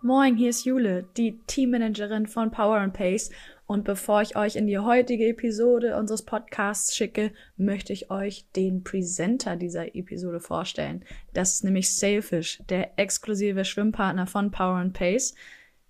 [0.00, 3.30] Moin, hier ist Jule, die Teammanagerin von Power and Pace.
[3.66, 8.84] Und bevor ich euch in die heutige Episode unseres Podcasts schicke, möchte ich euch den
[8.84, 11.04] Presenter dieser Episode vorstellen.
[11.34, 15.34] Das ist nämlich Sailfish, der exklusive Schwimmpartner von Power and Pace.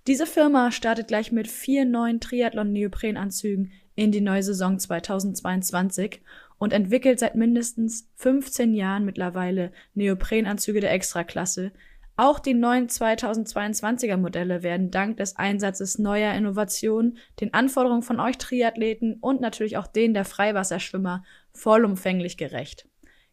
[0.07, 6.23] Diese Firma startet gleich mit vier neuen Triathlon-Neoprenanzügen in die neue Saison 2022
[6.57, 11.73] und entwickelt seit mindestens 15 Jahren mittlerweile Neoprenanzüge der Extraklasse,
[12.19, 18.37] auch die neuen 2022er Modelle werden dank des Einsatzes neuer Innovationen den Anforderungen von euch
[18.39, 22.89] Triathleten und natürlich auch denen der Freiwasserschwimmer vollumfänglich gerecht.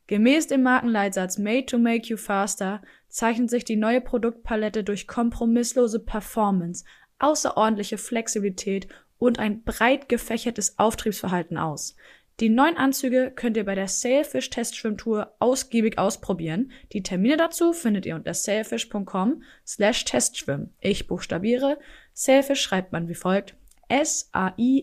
[0.06, 6.00] Gemäß dem Markenleitsatz Made to Make You Faster zeichnet sich die neue Produktpalette durch kompromisslose
[6.00, 6.86] Performance,
[7.18, 11.96] außerordentliche Flexibilität und ein breit gefächertes Auftriebsverhalten aus.
[12.42, 16.74] Die neuen Anzüge könnt ihr bei der Sailfish Testschwimmtour ausgiebig ausprobieren.
[16.92, 20.74] Die Termine dazu findet ihr unter sailfish.com slash Testschwimmen.
[20.82, 21.80] Ich buchstabiere.
[22.12, 23.56] Sailfish schreibt man wie folgt.
[23.88, 24.74] S-A-I-L-F-I-S-H.com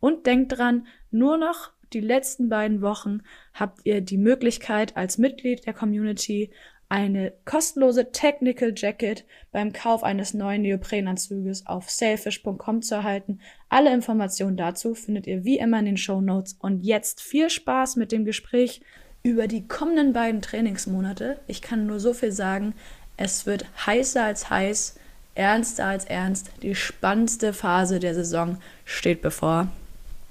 [0.00, 5.66] und denkt dran, nur noch die letzten beiden Wochen habt ihr die Möglichkeit als Mitglied
[5.66, 6.50] der Community
[6.90, 13.40] eine kostenlose Technical Jacket beim Kauf eines neuen Neoprenanzuges auf sailfish.com zu erhalten.
[13.68, 16.56] Alle Informationen dazu findet ihr wie immer in den Show Notes.
[16.58, 18.82] Und jetzt viel Spaß mit dem Gespräch
[19.22, 21.38] über die kommenden beiden Trainingsmonate.
[21.46, 22.74] Ich kann nur so viel sagen.
[23.16, 24.98] Es wird heißer als heiß,
[25.36, 26.50] ernster als ernst.
[26.62, 29.68] Die spannendste Phase der Saison steht bevor.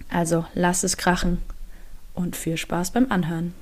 [0.09, 1.41] Also lasst es krachen
[2.15, 3.53] und viel Spaß beim Anhören.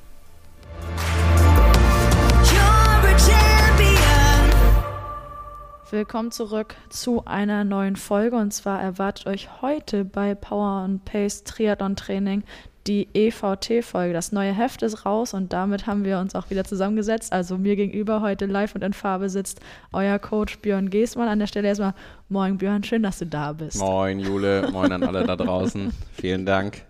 [5.89, 11.45] Willkommen zurück zu einer neuen Folge und zwar erwartet euch heute bei Power and Pace
[11.45, 12.43] Triathlon Training
[12.87, 14.13] die EVT-Folge.
[14.13, 17.31] Das neue Heft ist raus und damit haben wir uns auch wieder zusammengesetzt.
[17.31, 19.61] Also mir gegenüber heute live und in Farbe sitzt
[19.93, 21.29] euer Coach Björn Geßmann.
[21.29, 21.93] An der Stelle erstmal
[22.27, 23.79] Moin Björn, schön, dass du da bist.
[23.79, 25.93] Moin Jule, moin an alle da draußen.
[26.11, 26.83] Vielen Dank.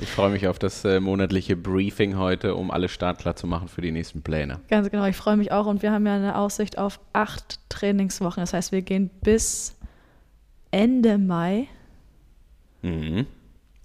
[0.00, 3.82] Ich freue mich auf das äh, monatliche Briefing heute, um alle startklar zu machen für
[3.82, 4.60] die nächsten Pläne.
[4.68, 8.40] Ganz genau, ich freue mich auch und wir haben ja eine Aussicht auf acht Trainingswochen.
[8.40, 9.76] Das heißt, wir gehen bis
[10.70, 11.68] Ende Mai
[12.82, 13.26] Mhm.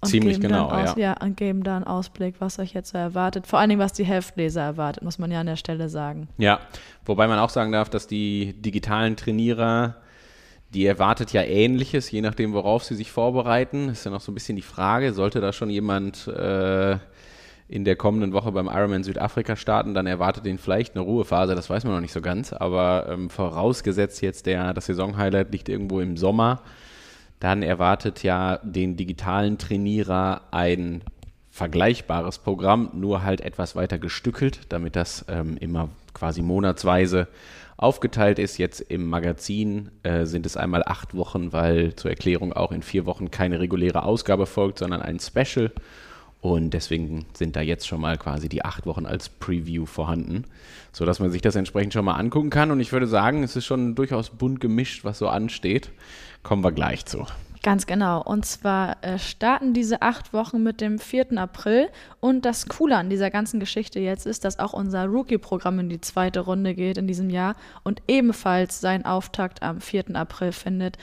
[0.04, 1.20] Ziemlich genau, aus, ja.
[1.20, 3.48] und geben da einen Ausblick, was euch jetzt so erwartet.
[3.48, 6.28] Vor allen Dingen, was die Heftleser erwartet, muss man ja an der Stelle sagen.
[6.38, 6.60] Ja,
[7.04, 9.96] wobei man auch sagen darf, dass die digitalen Trainierer,
[10.74, 13.88] die erwartet ja Ähnliches, je nachdem, worauf sie sich vorbereiten.
[13.88, 16.98] Ist ja noch so ein bisschen die Frage, sollte da schon jemand äh,
[17.68, 21.68] in der kommenden Woche beim Ironman Südafrika starten, dann erwartet ihn vielleicht eine Ruhephase, das
[21.68, 26.00] weiß man noch nicht so ganz, aber ähm, vorausgesetzt jetzt der, das Saisonhighlight liegt irgendwo
[26.00, 26.62] im Sommer,
[27.40, 31.02] dann erwartet ja den digitalen Trainierer ein
[31.50, 37.28] vergleichbares Programm, nur halt etwas weiter gestückelt, damit das ähm, immer quasi monatsweise
[37.78, 38.58] aufgeteilt ist.
[38.58, 43.06] Jetzt im Magazin äh, sind es einmal acht Wochen, weil zur Erklärung auch in vier
[43.06, 45.72] Wochen keine reguläre Ausgabe folgt, sondern ein Special.
[46.40, 50.44] Und deswegen sind da jetzt schon mal quasi die acht Wochen als Preview vorhanden,
[50.92, 52.70] sodass man sich das entsprechend schon mal angucken kann.
[52.70, 55.90] Und ich würde sagen, es ist schon durchaus bunt gemischt, was so ansteht.
[56.42, 57.26] Kommen wir gleich zu.
[57.68, 58.22] Ganz genau.
[58.22, 61.36] Und zwar äh, starten diese acht Wochen mit dem 4.
[61.36, 61.90] April.
[62.18, 66.00] Und das Coole an dieser ganzen Geschichte jetzt ist, dass auch unser Rookie-Programm in die
[66.00, 70.16] zweite Runde geht in diesem Jahr und ebenfalls seinen Auftakt am 4.
[70.16, 70.96] April findet.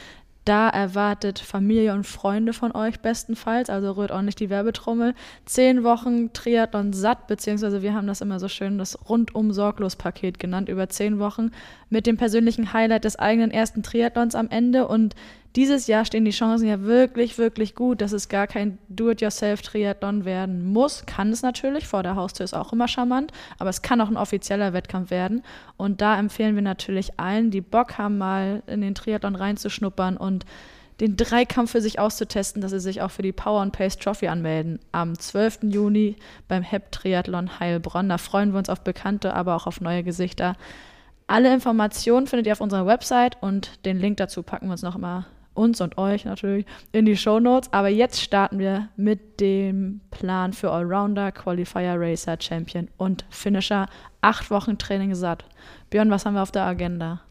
[0.43, 5.13] Da erwartet Familie und Freunde von euch bestenfalls, also rührt ordentlich die Werbetrommel.
[5.45, 10.39] Zehn Wochen Triathlon satt, beziehungsweise wir haben das immer so schön das rundum sorglos Paket
[10.39, 11.51] genannt, über zehn Wochen
[11.91, 15.13] mit dem persönlichen Highlight des eigenen ersten Triathlons am Ende und
[15.55, 20.65] dieses Jahr stehen die Chancen ja wirklich, wirklich gut, dass es gar kein Do-it-yourself-Triathlon werden
[20.65, 21.05] muss.
[21.05, 24.17] Kann es natürlich, vor der Haustür ist auch immer charmant, aber es kann auch ein
[24.17, 25.43] offizieller Wettkampf werden.
[25.77, 30.45] Und da empfehlen wir natürlich allen, die Bock haben, mal in den Triathlon reinzuschnuppern und
[30.99, 34.27] den Dreikampf für sich auszutesten, dass sie sich auch für die Power and Pace Trophy
[34.27, 34.79] anmelden.
[34.91, 35.59] Am 12.
[35.63, 36.15] Juni
[36.47, 38.09] beim HEP Triathlon Heilbronn.
[38.09, 40.55] Da freuen wir uns auf Bekannte, aber auch auf neue Gesichter.
[41.27, 44.97] Alle Informationen findet ihr auf unserer Website und den Link dazu packen wir uns noch
[44.97, 45.25] mal
[45.55, 47.73] uns und euch natürlich in die Show Notes.
[47.73, 53.87] Aber jetzt starten wir mit dem Plan für Allrounder, Qualifier, Racer, Champion und Finisher.
[54.21, 55.45] Acht Wochen Training satt.
[55.89, 57.21] Björn, was haben wir auf der Agenda?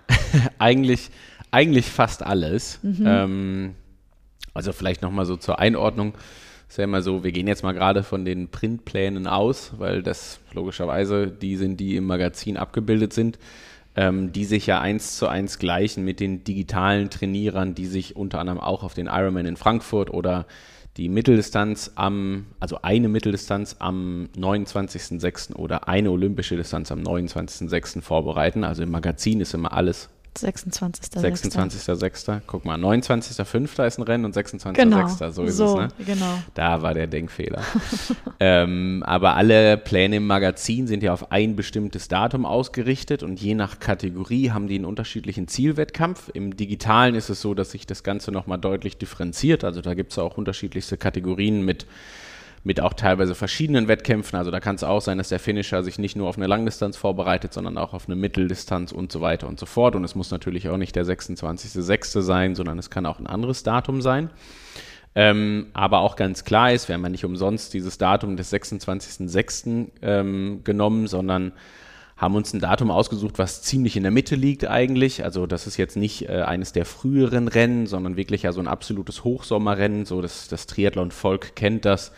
[0.58, 1.10] eigentlich,
[1.50, 2.80] eigentlich fast alles.
[2.82, 3.04] Mhm.
[3.06, 3.74] Ähm,
[4.54, 6.14] also vielleicht nochmal so zur Einordnung.
[6.68, 10.40] Ist ja immer so, wir gehen jetzt mal gerade von den Printplänen aus, weil das
[10.52, 13.38] logischerweise die sind, die im Magazin abgebildet sind
[13.98, 18.38] ähm, die sich ja eins zu eins gleichen mit den digitalen Trainierern, die sich unter
[18.38, 20.46] anderem auch auf den Ironman in Frankfurt oder
[20.96, 25.56] die Mitteldistanz am, also eine Mitteldistanz am 29.06.
[25.56, 28.00] oder eine olympische Distanz am 29.06.
[28.00, 28.62] vorbereiten.
[28.62, 30.10] Also im Magazin ist immer alles
[30.44, 31.52] 26.06.
[31.52, 32.40] 26.06.
[32.46, 33.86] Guck mal, 29.05.
[33.86, 34.72] ist ein Rennen und 26.06.
[34.72, 35.08] Genau.
[35.30, 36.04] So ist so, es, ne?
[36.04, 36.38] Genau.
[36.54, 37.62] Da war der Denkfehler.
[38.40, 43.54] ähm, aber alle Pläne im Magazin sind ja auf ein bestimmtes Datum ausgerichtet und je
[43.54, 46.30] nach Kategorie haben die einen unterschiedlichen Zielwettkampf.
[46.34, 49.64] Im Digitalen ist es so, dass sich das Ganze nochmal deutlich differenziert.
[49.64, 51.86] Also da gibt es auch unterschiedlichste Kategorien mit
[52.64, 54.38] mit auch teilweise verschiedenen Wettkämpfen.
[54.38, 56.96] Also da kann es auch sein, dass der Finisher sich nicht nur auf eine Langdistanz
[56.96, 59.94] vorbereitet, sondern auch auf eine Mitteldistanz und so weiter und so fort.
[59.94, 62.20] Und es muss natürlich auch nicht der 26.06.
[62.22, 64.30] sein, sondern es kann auch ein anderes Datum sein.
[65.14, 69.88] Ähm, aber auch ganz klar ist, wir haben ja nicht umsonst dieses Datum des 26.06.
[70.02, 71.52] Ähm, genommen, sondern
[72.16, 75.24] haben uns ein Datum ausgesucht, was ziemlich in der Mitte liegt eigentlich.
[75.24, 78.66] Also das ist jetzt nicht äh, eines der früheren Rennen, sondern wirklich ja so ein
[78.66, 80.04] absolutes Hochsommerrennen.
[80.04, 82.12] So das, das Triathlon-Volk kennt das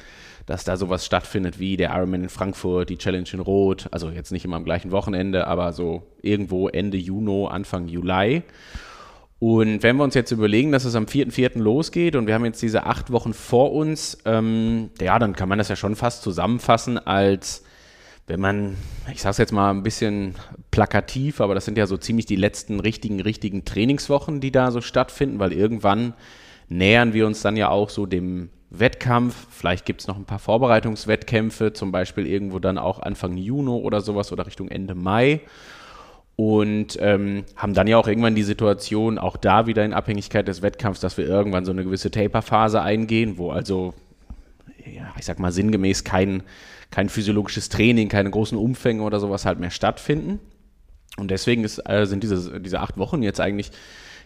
[0.51, 4.33] dass da sowas stattfindet wie der Ironman in Frankfurt, die Challenge in Rot, also jetzt
[4.33, 8.43] nicht immer am gleichen Wochenende, aber so irgendwo Ende Juni, Anfang Juli.
[9.39, 11.61] Und wenn wir uns jetzt überlegen, dass es am 4.4.
[11.61, 15.59] losgeht und wir haben jetzt diese acht Wochen vor uns, ähm, ja, dann kann man
[15.59, 17.63] das ja schon fast zusammenfassen als,
[18.27, 18.75] wenn man,
[19.13, 20.35] ich sage es jetzt mal ein bisschen
[20.73, 24.81] plakativ, aber das sind ja so ziemlich die letzten richtigen, richtigen Trainingswochen, die da so
[24.81, 26.15] stattfinden, weil irgendwann
[26.69, 29.47] nähern wir uns dann ja auch so dem Wettkampf.
[29.51, 34.01] Vielleicht gibt es noch ein paar Vorbereitungswettkämpfe, zum Beispiel irgendwo dann auch Anfang Juni oder
[34.01, 35.41] sowas oder Richtung Ende Mai.
[36.37, 40.63] Und ähm, haben dann ja auch irgendwann die Situation, auch da wieder in Abhängigkeit des
[40.63, 43.93] Wettkampfs, dass wir irgendwann so eine gewisse Taper-Phase eingehen, wo also,
[44.87, 46.43] ja, ich sag mal sinngemäß kein,
[46.91, 50.39] kein physiologisches Training, keine großen Umfänge oder sowas halt mehr stattfinden.
[51.19, 53.71] Und deswegen ist, äh, sind diese, diese acht Wochen jetzt eigentlich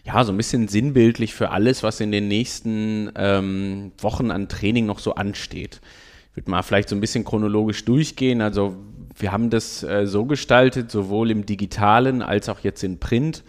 [0.05, 4.85] ja, so ein bisschen sinnbildlich für alles, was in den nächsten ähm, Wochen an Training
[4.85, 5.81] noch so ansteht.
[6.29, 8.41] Ich würde mal vielleicht so ein bisschen chronologisch durchgehen.
[8.41, 8.75] Also
[9.17, 13.43] wir haben das äh, so gestaltet, sowohl im digitalen als auch jetzt in Print,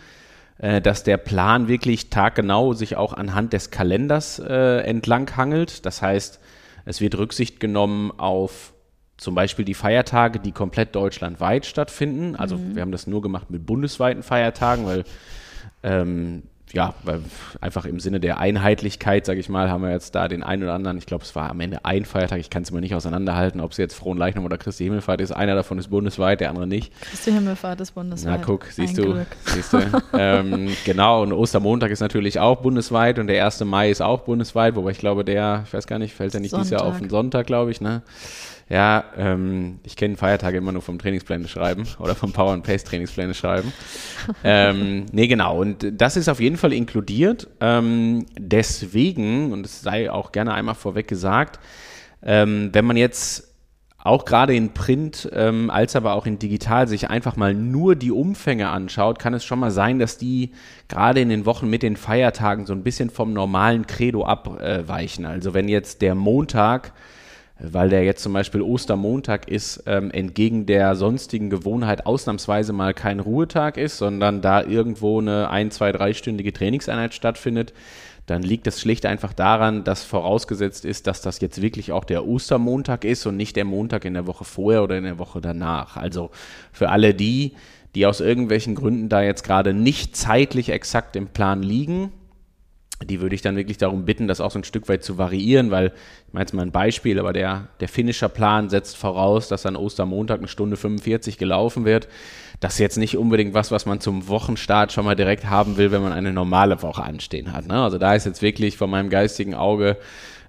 [0.58, 5.84] äh, dass der Plan wirklich taggenau sich auch anhand des Kalenders äh, entlang hangelt.
[5.84, 6.40] Das heißt,
[6.86, 8.72] es wird Rücksicht genommen auf
[9.18, 12.34] zum Beispiel die Feiertage, die komplett deutschlandweit stattfinden.
[12.34, 12.76] Also mhm.
[12.76, 15.04] wir haben das nur gemacht mit bundesweiten Feiertagen, weil
[15.82, 16.42] ähm,
[16.72, 17.20] ja, weil
[17.60, 20.74] einfach im Sinne der Einheitlichkeit, sage ich mal, haben wir jetzt da den einen oder
[20.74, 23.60] anderen, ich glaube, es war am Ende ein Feiertag, ich kann es immer nicht auseinanderhalten,
[23.60, 25.30] ob es jetzt Frohen Leichnam oder Christi Himmelfahrt ist.
[25.30, 26.92] Einer davon ist bundesweit, der andere nicht.
[27.00, 28.40] Christi Himmelfahrt ist bundesweit.
[28.40, 29.28] Na guck, siehst ein du, Glück.
[29.44, 29.78] siehst du.
[30.18, 33.64] ähm, genau, und Ostermontag ist natürlich auch bundesweit und der 1.
[33.64, 36.50] Mai ist auch bundesweit, wobei ich glaube, der, ich weiß gar nicht, fällt ja nicht
[36.50, 36.64] Sonntag.
[36.64, 38.02] dieses Jahr auf den Sonntag, glaube ich, ne?
[38.68, 42.82] Ja, ähm, ich kenne Feiertage immer nur vom Trainingspläne schreiben oder vom Power and Pace
[42.82, 43.72] Trainingspläne schreiben.
[44.44, 45.60] ähm, nee, genau.
[45.60, 47.48] Und das ist auf jeden Fall inkludiert.
[47.60, 51.60] Ähm, deswegen, und es sei auch gerne einmal vorweg gesagt,
[52.22, 53.54] ähm, wenn man jetzt
[53.98, 58.12] auch gerade in Print ähm, als aber auch in Digital sich einfach mal nur die
[58.12, 60.52] Umfänge anschaut, kann es schon mal sein, dass die
[60.88, 65.26] gerade in den Wochen mit den Feiertagen so ein bisschen vom normalen Credo abweichen.
[65.26, 66.92] Also wenn jetzt der Montag
[67.58, 73.20] weil der jetzt zum Beispiel Ostermontag ist, ähm, entgegen der sonstigen Gewohnheit ausnahmsweise mal kein
[73.20, 77.72] Ruhetag ist, sondern da irgendwo eine ein, zwei, dreistündige Trainingseinheit stattfindet,
[78.26, 82.26] dann liegt es schlicht einfach daran, dass vorausgesetzt ist, dass das jetzt wirklich auch der
[82.26, 85.96] Ostermontag ist und nicht der Montag in der Woche vorher oder in der Woche danach.
[85.96, 86.30] Also
[86.72, 87.52] für alle die,
[87.94, 92.12] die aus irgendwelchen Gründen da jetzt gerade nicht zeitlich exakt im Plan liegen,
[93.04, 95.70] die würde ich dann wirklich darum bitten, das auch so ein Stück weit zu variieren,
[95.70, 95.88] weil
[96.26, 100.38] ich meine jetzt mal ein Beispiel, aber der, der Finisher-Plan setzt voraus, dass an Ostermontag
[100.38, 102.08] eine Stunde 45 gelaufen wird.
[102.60, 105.90] das ist jetzt nicht unbedingt was, was man zum Wochenstart schon mal direkt haben will,
[105.90, 107.66] wenn man eine normale Woche anstehen hat.
[107.66, 107.82] Ne?
[107.82, 109.98] Also da ist jetzt wirklich von meinem geistigen Auge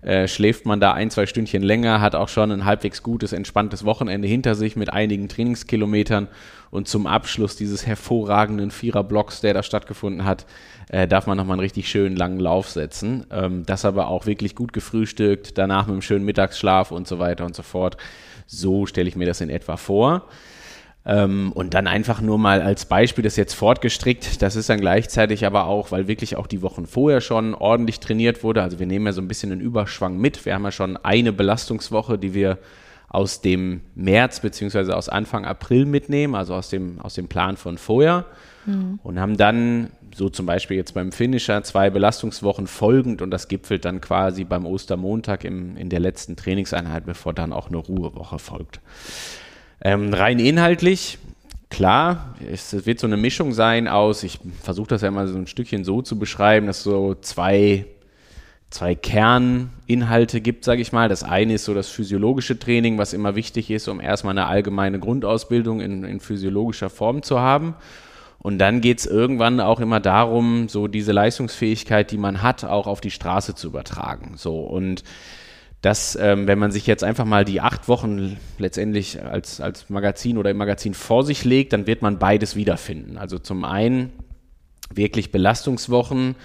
[0.02, 3.84] äh, schläft man da ein, zwei Stündchen länger, hat auch schon ein halbwegs gutes, entspanntes
[3.84, 6.28] Wochenende hinter sich mit einigen Trainingskilometern
[6.72, 10.46] und zum Abschluss dieses hervorragenden Viererblocks, der da stattgefunden hat,
[10.90, 13.26] äh, darf man nochmal einen richtig schönen langen Lauf setzen.
[13.32, 17.46] Ähm, das aber auch wirklich gut gefrühstückt, danach mit einem schönen Mittagsschlaf und so weiter
[17.46, 17.98] und so fort.
[18.46, 20.28] So stelle ich mir das in etwa vor.
[21.06, 24.42] Ähm, und dann einfach nur mal als Beispiel das jetzt fortgestrickt.
[24.42, 28.44] Das ist dann gleichzeitig aber auch, weil wirklich auch die Wochen vorher schon ordentlich trainiert
[28.44, 28.62] wurde.
[28.62, 30.46] Also wir nehmen ja so ein bisschen einen Überschwang mit.
[30.46, 32.58] Wir haben ja schon eine Belastungswoche, die wir
[33.08, 34.92] aus dem März bzw.
[34.92, 38.26] aus Anfang April mitnehmen, also aus dem, aus dem Plan von vorher.
[38.66, 39.00] Mhm.
[39.02, 43.86] Und haben dann, so zum Beispiel jetzt beim Finisher, zwei Belastungswochen folgend und das gipfelt
[43.86, 48.82] dann quasi beim Ostermontag im, in der letzten Trainingseinheit, bevor dann auch eine Ruhewoche folgt.
[49.80, 51.18] Ähm, rein inhaltlich,
[51.70, 55.48] klar, es wird so eine Mischung sein aus, ich versuche das ja mal so ein
[55.48, 57.86] Stückchen so zu beschreiben, dass so zwei,
[58.70, 61.10] zwei Kerninhalte gibt, sage ich mal.
[61.10, 65.00] Das eine ist so das physiologische Training, was immer wichtig ist, um erstmal eine allgemeine
[65.00, 67.76] Grundausbildung in, in physiologischer Form zu haben.
[68.40, 72.88] Und dann geht es irgendwann auch immer darum, so diese Leistungsfähigkeit, die man hat, auch
[72.88, 74.34] auf die Straße zu übertragen.
[74.36, 75.04] So und
[75.82, 80.38] dass, ähm, wenn man sich jetzt einfach mal die acht Wochen letztendlich als, als Magazin
[80.38, 83.18] oder im Magazin vor sich legt, dann wird man beides wiederfinden.
[83.18, 84.12] Also zum einen
[84.94, 86.36] wirklich Belastungswochen,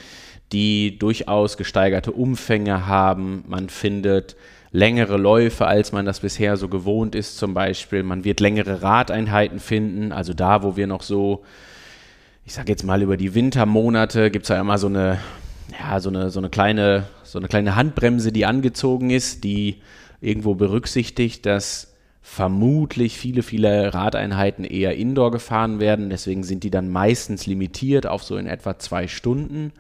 [0.52, 3.44] die durchaus gesteigerte Umfänge haben.
[3.49, 4.37] Man findet
[4.71, 8.02] längere Läufe, als man das bisher so gewohnt ist zum Beispiel.
[8.02, 11.42] Man wird längere Radeinheiten finden, also da, wo wir noch so,
[12.44, 15.18] ich sage jetzt mal über die Wintermonate, gibt es ja immer so eine
[15.78, 19.80] ja, so eine, so eine kleine, so eine kleine Handbremse, die angezogen ist, die
[20.21, 26.11] irgendwo berücksichtigt, dass vermutlich viele, viele Radeinheiten eher indoor gefahren werden.
[26.11, 29.73] Deswegen sind die dann meistens limitiert auf so in etwa zwei Stunden.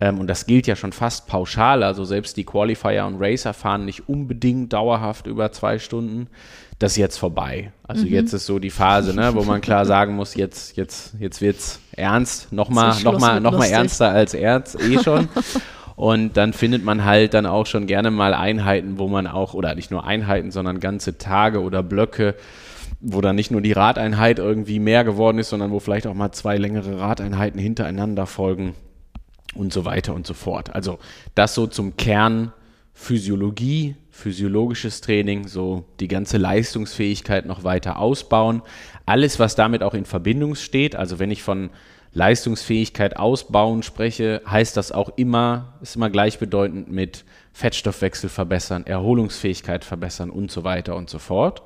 [0.00, 1.82] Ähm, und das gilt ja schon fast pauschal.
[1.82, 6.28] Also selbst die Qualifier und Racer fahren nicht unbedingt dauerhaft über zwei Stunden.
[6.78, 7.72] Das ist jetzt vorbei.
[7.84, 8.12] Also mhm.
[8.12, 11.80] jetzt ist so die Phase, ne, wo man klar sagen muss, jetzt, jetzt, jetzt wird's
[11.92, 12.52] ernst.
[12.52, 15.28] Nochmal, nochmal, nochmal ernster als Ernst, eh schon.
[15.96, 19.76] Und dann findet man halt dann auch schon gerne mal Einheiten, wo man auch, oder
[19.76, 22.34] nicht nur Einheiten, sondern ganze Tage oder Blöcke,
[23.00, 26.32] wo dann nicht nur die Radeinheit irgendwie mehr geworden ist, sondern wo vielleicht auch mal
[26.32, 28.74] zwei längere Radeinheiten hintereinander folgen
[29.54, 30.74] und so weiter und so fort.
[30.74, 30.98] Also
[31.34, 32.52] das so zum Kern
[32.96, 38.62] Physiologie, physiologisches Training, so die ganze Leistungsfähigkeit noch weiter ausbauen.
[39.04, 41.70] Alles, was damit auch in Verbindung steht, also wenn ich von
[42.12, 50.30] Leistungsfähigkeit ausbauen spreche, heißt das auch immer, ist immer gleichbedeutend mit Fettstoffwechsel verbessern, Erholungsfähigkeit verbessern
[50.30, 51.62] und so weiter und so fort.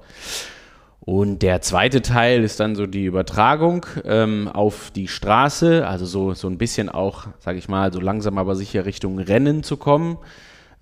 [1.00, 6.34] Und der zweite Teil ist dann so die Übertragung ähm, auf die Straße, also so,
[6.34, 10.18] so ein bisschen auch, sage ich mal, so langsam aber sicher Richtung Rennen zu kommen.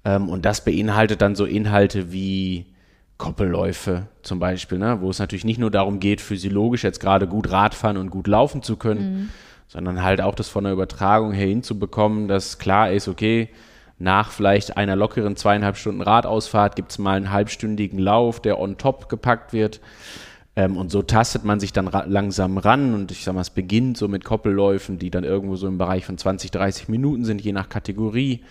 [0.05, 2.67] Ähm, und das beinhaltet dann so Inhalte wie
[3.19, 4.99] Koppelläufe zum Beispiel, ne?
[5.01, 8.63] wo es natürlich nicht nur darum geht, physiologisch jetzt gerade gut Radfahren und gut laufen
[8.63, 9.29] zu können, mhm.
[9.69, 13.49] sondern halt auch das von der Übertragung her hinzubekommen, dass klar ist, okay,
[13.99, 18.77] nach vielleicht einer lockeren zweieinhalb Stunden Radausfahrt gibt es mal einen halbstündigen Lauf, der on
[18.77, 19.81] top gepackt wird.
[20.55, 23.51] Ähm, und so tastet man sich dann ra langsam ran und ich sag mal, es
[23.51, 27.41] beginnt so mit Koppelläufen, die dann irgendwo so im Bereich von 20, 30 Minuten sind,
[27.43, 28.43] je nach Kategorie.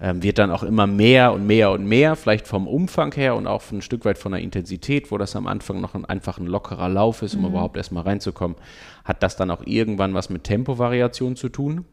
[0.00, 3.48] Ähm, wird dann auch immer mehr und mehr und mehr, vielleicht vom Umfang her und
[3.48, 6.46] auch ein Stück weit von der Intensität, wo das am Anfang noch ein, einfach ein
[6.46, 7.48] lockerer Lauf ist, um mhm.
[7.48, 8.56] überhaupt erstmal reinzukommen,
[9.04, 11.84] hat das dann auch irgendwann was mit Tempovariation zu tun.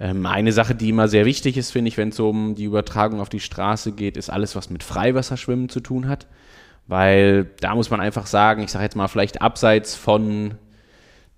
[0.00, 3.20] Ähm, eine Sache, die immer sehr wichtig ist, finde ich, wenn es um die Übertragung
[3.20, 6.26] auf die Straße geht, ist alles, was mit Freiwasserschwimmen zu tun hat.
[6.86, 10.56] Weil da muss man einfach sagen, ich sage jetzt mal vielleicht abseits von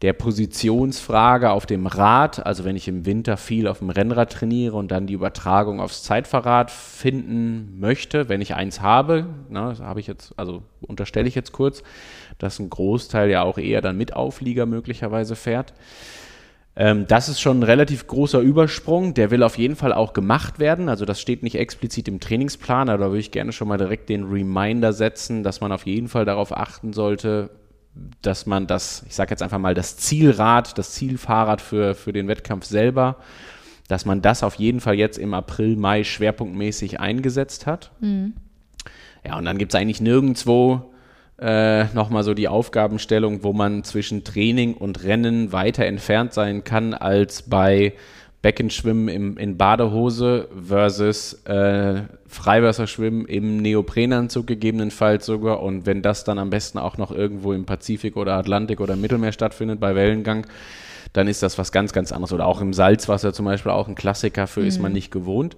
[0.03, 4.77] der Positionsfrage auf dem Rad, also wenn ich im Winter viel auf dem Rennrad trainiere
[4.77, 10.01] und dann die Übertragung aufs Zeitfahrrad finden möchte, wenn ich eins habe, na, ne, habe
[10.01, 11.83] ich jetzt, also unterstelle ich jetzt kurz,
[12.37, 15.73] dass ein Großteil ja auch eher dann mit Auflieger möglicherweise fährt
[16.77, 19.15] ähm, das ist schon ein relativ großer Übersprung.
[19.15, 20.91] Der will auf jeden Fall auch gemacht werden.
[20.91, 24.11] Also das steht nicht explizit im Trainingsplan, aber da würde ich gerne schon mal direkt
[24.11, 27.51] den Reminder setzen, dass man auf jeden Fall darauf achten sollte,
[28.21, 32.29] dass man das, ich sage jetzt einfach mal, das Zielrad, das Zielfahrrad für, für den
[32.29, 33.17] Wettkampf selber,
[33.89, 37.93] dass man das auf jeden Fall jetzt im April, Mai schwerpunktmäßig eingesetzt hat.
[38.01, 38.35] Mhm.
[39.25, 40.93] Ja, und dann gibt es eigentlich nirgendwo
[41.39, 46.95] äh, nochmal so die Aufgabenstellung, wo man zwischen Training und Rennen weiter entfernt sein kann
[46.95, 47.93] als bei
[48.43, 55.63] Beckenschwimmen im, in Badehose versus äh, Freiwasserschwimmen im Neoprenanzug gegebenenfalls sogar.
[55.63, 59.33] Und wenn das dann am besten auch noch irgendwo im Pazifik oder Atlantik oder Mittelmeer
[59.33, 60.47] stattfindet bei Wellengang,
[61.13, 62.33] dann ist das was ganz, ganz anderes.
[62.33, 65.57] Oder auch im Salzwasser zum Beispiel auch ein Klassiker, für ist man nicht gewohnt.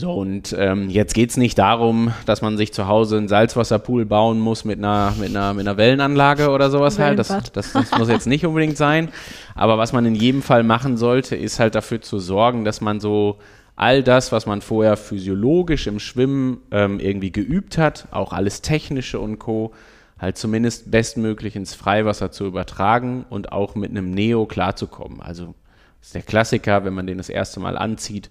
[0.00, 4.38] So, und ähm, jetzt geht's nicht darum, dass man sich zu Hause einen Salzwasserpool bauen
[4.38, 7.18] muss mit einer, mit einer, mit einer Wellenanlage oder sowas halt.
[7.18, 9.08] Das, das, das muss jetzt nicht unbedingt sein.
[9.56, 13.00] Aber was man in jedem Fall machen sollte, ist halt dafür zu sorgen, dass man
[13.00, 13.38] so
[13.74, 19.18] all das, was man vorher physiologisch im Schwimmen ähm, irgendwie geübt hat, auch alles Technische
[19.18, 19.72] und Co.,
[20.16, 25.20] halt zumindest bestmöglich ins Freiwasser zu übertragen und auch mit einem Neo klarzukommen.
[25.20, 25.56] Also
[25.98, 28.30] das ist der Klassiker, wenn man den das erste Mal anzieht,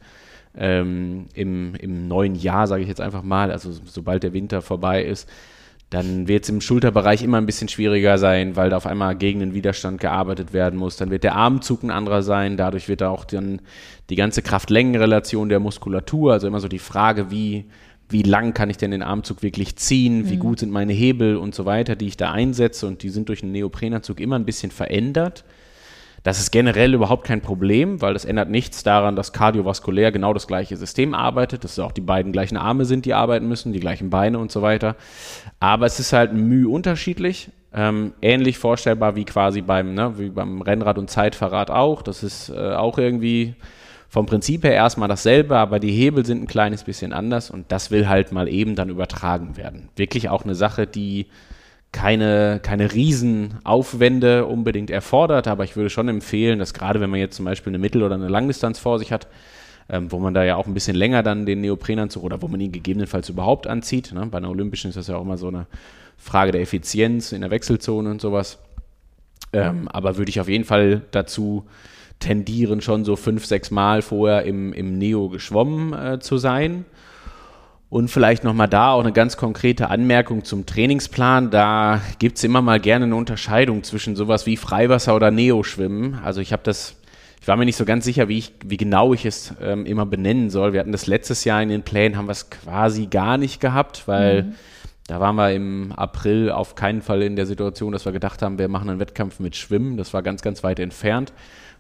[0.58, 5.04] ähm, im, im neuen Jahr, sage ich jetzt einfach mal, also sobald der Winter vorbei
[5.04, 5.30] ist,
[5.90, 9.40] dann wird es im Schulterbereich immer ein bisschen schwieriger sein, weil da auf einmal gegen
[9.40, 10.98] den Widerstand gearbeitet werden muss.
[10.98, 13.62] Dann wird der Armzug ein anderer sein, dadurch wird da auch dann
[14.10, 17.66] die ganze Kraft-Längen-Relation der Muskulatur, also immer so die Frage, wie,
[18.10, 21.56] wie lang kann ich denn den Armzug wirklich ziehen, wie gut sind meine Hebel und
[21.56, 24.72] so weiter, die ich da einsetze und die sind durch einen Neoprenanzug immer ein bisschen
[24.72, 25.46] verändert.
[26.28, 30.46] Das ist generell überhaupt kein Problem, weil das ändert nichts daran, dass kardiovaskulär genau das
[30.46, 34.10] gleiche System arbeitet, dass auch die beiden gleichen Arme sind, die arbeiten müssen, die gleichen
[34.10, 34.98] Beine und so weiter.
[35.62, 37.50] Aber es ist halt müh unterschiedlich.
[37.74, 42.02] Ähm, ähnlich vorstellbar wie quasi beim, ne, wie beim Rennrad und Zeitfahrrad auch.
[42.02, 43.56] Das ist äh, auch irgendwie
[44.10, 47.90] vom Prinzip her erstmal dasselbe, aber die Hebel sind ein kleines bisschen anders und das
[47.90, 49.88] will halt mal eben dann übertragen werden.
[49.96, 51.28] Wirklich auch eine Sache, die
[51.98, 57.36] keine, keine Riesenaufwände unbedingt erfordert, aber ich würde schon empfehlen, dass gerade wenn man jetzt
[57.36, 59.26] zum Beispiel eine Mittel- oder eine Langdistanz vor sich hat,
[59.90, 62.62] ähm, wo man da ja auch ein bisschen länger dann den Neoprenanzug oder wo man
[62.62, 64.14] ihn gegebenenfalls überhaupt anzieht.
[64.14, 64.28] Ne?
[64.28, 65.66] Bei einer Olympischen ist das ja auch immer so eine
[66.18, 68.60] Frage der Effizienz in der Wechselzone und sowas.
[69.52, 71.66] Ähm, aber würde ich auf jeden Fall dazu
[72.20, 76.86] tendieren, schon so fünf, sechs Mal vorher im, im Neo geschwommen äh, zu sein.
[77.90, 81.52] Und vielleicht nochmal da auch eine ganz konkrete Anmerkung zum Trainingsplan.
[81.52, 86.20] Da gibt's immer mal gerne eine Unterscheidung zwischen sowas wie Freiwasser oder Neo-Schwimmen.
[86.22, 86.98] Also ich habe das,
[87.40, 90.06] ich war mir nicht so ganz sicher, wie, ich, wie genau ich es ähm, immer
[90.06, 90.74] benennen soll.
[90.74, 94.06] Wir hatten das letztes Jahr in den Plänen, haben wir es quasi gar nicht gehabt,
[94.06, 94.54] weil
[95.08, 98.60] da waren wir im April auf keinen Fall in der Situation, dass wir gedacht haben,
[98.60, 99.96] wir machen einen Wettkampf mit Schwimmen.
[99.96, 101.32] Das war ganz, ganz weit entfernt,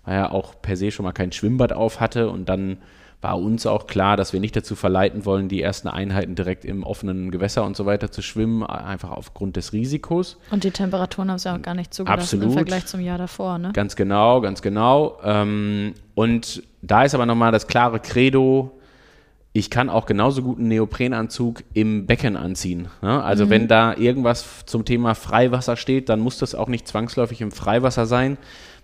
[0.06, 2.78] weil er auch per se schon mal kein Schwimmbad auf hatte und dann
[3.22, 6.84] war uns auch klar, dass wir nicht dazu verleiten wollen, die ersten Einheiten direkt im
[6.84, 10.38] offenen Gewässer und so weiter zu schwimmen, einfach aufgrund des Risikos.
[10.52, 12.46] Und die Temperaturen haben es ja auch gar nicht zugelassen Absolut.
[12.46, 13.72] im Vergleich zum Jahr davor, ne?
[13.74, 15.18] Ganz genau, ganz genau.
[15.24, 18.78] Ähm, und da ist aber nochmal das klare Credo,
[19.58, 22.89] ich kann auch genauso gut einen Neoprenanzug im Becken anziehen.
[23.02, 23.24] Ne?
[23.24, 27.52] Also wenn da irgendwas zum Thema Freiwasser steht, dann muss das auch nicht zwangsläufig im
[27.52, 28.38] Freiwasser sein.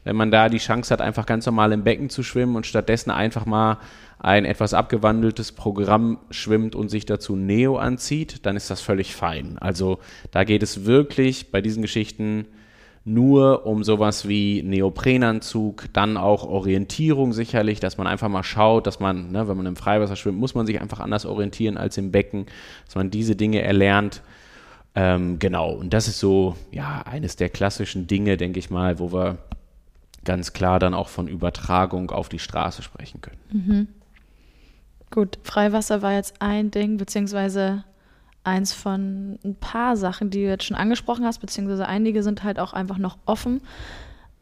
[0.03, 3.11] Wenn man da die Chance hat, einfach ganz normal im Becken zu schwimmen und stattdessen
[3.11, 3.77] einfach mal
[4.19, 9.57] ein etwas abgewandeltes Programm schwimmt und sich dazu Neo anzieht, dann ist das völlig fein.
[9.59, 9.99] Also
[10.31, 12.47] da geht es wirklich bei diesen Geschichten
[13.05, 19.01] nur um sowas wie Neoprenanzug, dann auch Orientierung sicherlich, dass man einfach mal schaut, dass
[19.01, 22.11] man, ne, wenn man im Freiwasser schwimmt, muss man sich einfach anders orientieren als im
[22.11, 22.45] Becken,
[22.85, 24.21] dass man diese Dinge erlernt.
[24.95, 29.11] Ähm, genau, und das ist so, ja, eines der klassischen Dinge, denke ich mal, wo
[29.11, 29.37] wir
[30.25, 33.87] ganz klar dann auch von Übertragung auf die Straße sprechen können.
[35.11, 37.83] Gut, Freiwasser war jetzt ein Ding, beziehungsweise
[38.43, 42.59] eins von ein paar Sachen, die du jetzt schon angesprochen hast, beziehungsweise einige sind halt
[42.59, 43.61] auch einfach noch offen.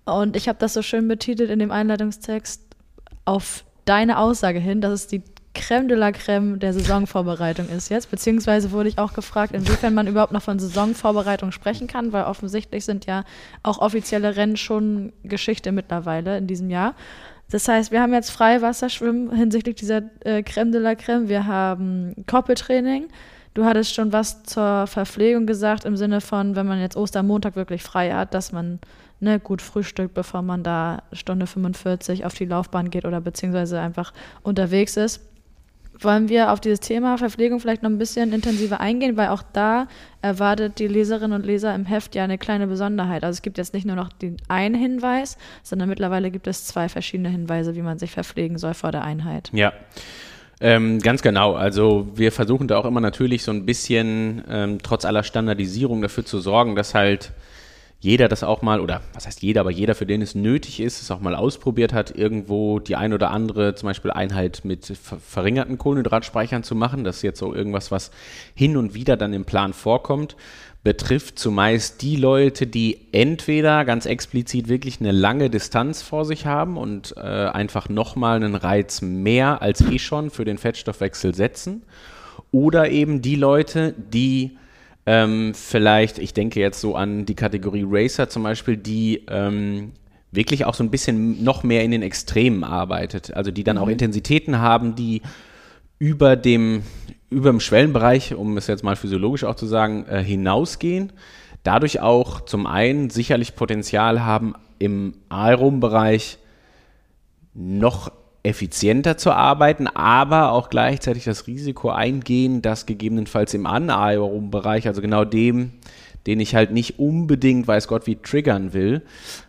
[0.06, 2.62] Und ich habe das so schön betitelt in dem Einleitungstext
[3.26, 5.24] auf deine Aussage hin, dass es die
[5.62, 10.08] Crème de la Crème der Saisonvorbereitung ist jetzt, beziehungsweise wurde ich auch gefragt, inwiefern man
[10.08, 13.24] überhaupt noch von Saisonvorbereitung sprechen kann, weil offensichtlich sind ja
[13.62, 16.96] auch offizielle Rennen schon Geschichte mittlerweile in diesem Jahr.
[17.52, 21.28] Das heißt, wir haben jetzt Freiwasserschwimmen hinsichtlich dieser äh, Crème de la Crème.
[21.28, 23.10] Wir haben Koppeltraining.
[23.54, 27.84] Du hattest schon was zur Verpflegung gesagt, im Sinne von, wenn man jetzt Ostermontag wirklich
[27.84, 28.80] frei hat, dass man
[29.20, 34.14] ne, gut frühstückt, bevor man da Stunde 45 auf die Laufbahn geht oder beziehungsweise einfach
[34.44, 35.22] unterwegs ist.
[36.02, 39.88] Wollen wir auf dieses Thema Verpflegung vielleicht noch ein bisschen intensiver eingehen, weil auch da
[40.22, 43.24] erwartet die Leserinnen und Leser im Heft ja eine kleine Besonderheit.
[43.24, 46.90] Also es gibt jetzt nicht nur noch den einen Hinweis, sondern mittlerweile gibt es zwei
[46.90, 49.52] verschiedene Hinweise, wie man sich verpflegen soll vor der Einheit.
[49.54, 49.74] Ja.
[50.60, 51.54] Ähm, ganz genau.
[51.54, 56.24] Also wir versuchen da auch immer natürlich so ein bisschen ähm, trotz aller Standardisierung dafür
[56.24, 57.32] zu sorgen, dass halt
[58.02, 61.04] jeder das auch mal, oder was heißt jeder, aber jeder, für den es nötig ist,
[61.04, 65.20] es auch mal ausprobiert hat, irgendwo die ein oder andere zum Beispiel Einheit mit ver
[65.20, 67.04] verringerten Kohlenhydratspeichern zu machen.
[67.04, 68.10] Das ist jetzt so irgendwas, was
[68.56, 70.36] hin und wieder dann im Plan vorkommt.
[70.84, 76.78] Betrifft zumeist die Leute, die entweder ganz explizit wirklich eine lange Distanz vor sich haben
[76.78, 81.84] und äh, einfach nochmal einen Reiz mehr als eh schon für den Fettstoffwechsel setzen.
[82.50, 84.58] Oder eben die Leute, die
[85.06, 89.94] ähm, vielleicht, ich denke jetzt so an die Kategorie Racer zum Beispiel, die ähm,
[90.32, 93.34] wirklich auch so ein bisschen noch mehr in den Extremen arbeitet.
[93.34, 95.22] Also die dann auch Intensitäten haben, die
[96.00, 96.84] über dem,
[97.30, 101.12] über dem Schwellenbereich, um es jetzt mal physiologisch auch zu sagen, äh, hinausgehen.
[101.64, 106.40] Dadurch auch zum einen sicherlich Potenzial haben, im Aerom-Bereich
[107.54, 108.12] noch
[108.44, 115.02] effizienter zu arbeiten, aber auch gleichzeitig das Risiko eingehen, dass gegebenenfalls im anaeroben Bereich, also
[115.02, 115.74] genau dem,
[116.28, 119.02] den ich halt nicht unbedingt, weiß Gott, wie triggern will,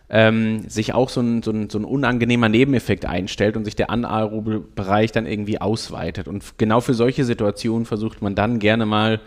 [0.09, 3.89] ähm, sich auch so ein, so, ein, so ein unangenehmer Nebeneffekt einstellt und sich der
[3.89, 6.27] anaerobe Bereich dann irgendwie ausweitet.
[6.27, 9.21] Und genau für solche Situationen versucht man dann gerne mal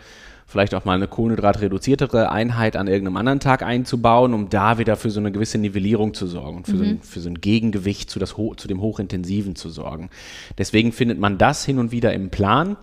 [0.47, 5.09] vielleicht auch mal eine kohlenhydratreduziertere Einheit an irgendeinem anderen Tag einzubauen, um da wieder für
[5.09, 6.77] so eine gewisse Nivellierung zu sorgen und für, mhm.
[6.77, 10.09] so, ein, für so ein Gegengewicht zu, das, zu dem Hochintensiven zu sorgen.
[10.57, 12.77] Deswegen findet man das hin und wieder im Plan.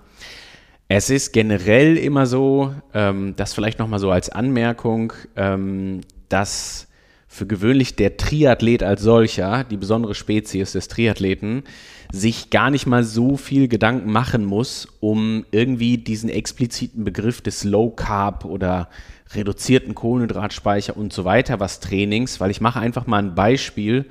[0.88, 6.87] Es ist generell immer so, ähm, das vielleicht nochmal so als Anmerkung, ähm, dass
[7.27, 11.64] für gewöhnlich der Triathlet als solcher, die besondere Spezies des Triathleten,
[12.14, 17.64] sich gar nicht mal so viel Gedanken machen muss, um irgendwie diesen expliziten Begriff des
[17.64, 18.88] Low Carb oder
[19.35, 24.07] reduzierten Kohlenhydratspeicher und so weiter, was Trainings, weil ich mache einfach mal ein Beispiel,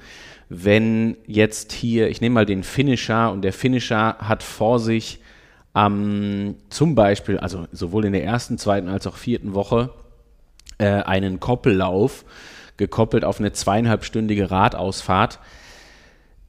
[0.50, 5.20] wenn jetzt hier, ich nehme mal den Finisher und der Finisher hat vor sich
[5.74, 9.92] ähm, zum Beispiel, also sowohl in der ersten, zweiten als auch vierten Woche,
[10.78, 12.26] äh, einen Koppellauf
[12.76, 15.40] gekoppelt auf eine zweieinhalbstündige Radausfahrt.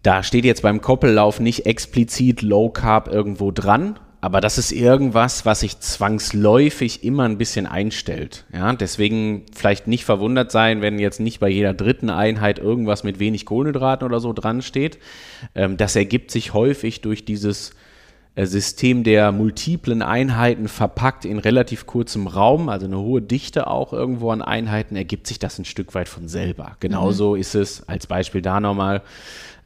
[0.05, 5.47] Da steht jetzt beim Koppellauf nicht explizit Low Carb irgendwo dran, aber das ist irgendwas,
[5.47, 8.45] was sich zwangsläufig immer ein bisschen einstellt.
[8.53, 13.19] Ja, deswegen vielleicht nicht verwundert sein, wenn jetzt nicht bei jeder dritten Einheit irgendwas mit
[13.19, 14.99] wenig Kohlenhydraten oder so dran steht.
[15.55, 17.73] Ähm, das ergibt sich häufig durch dieses
[18.35, 23.95] äh, System der multiplen Einheiten verpackt in relativ kurzem Raum, also eine hohe Dichte auch
[23.95, 26.77] irgendwo an Einheiten, ergibt sich das ein Stück weit von selber.
[26.81, 27.41] Genauso mhm.
[27.41, 29.01] ist es als Beispiel da nochmal,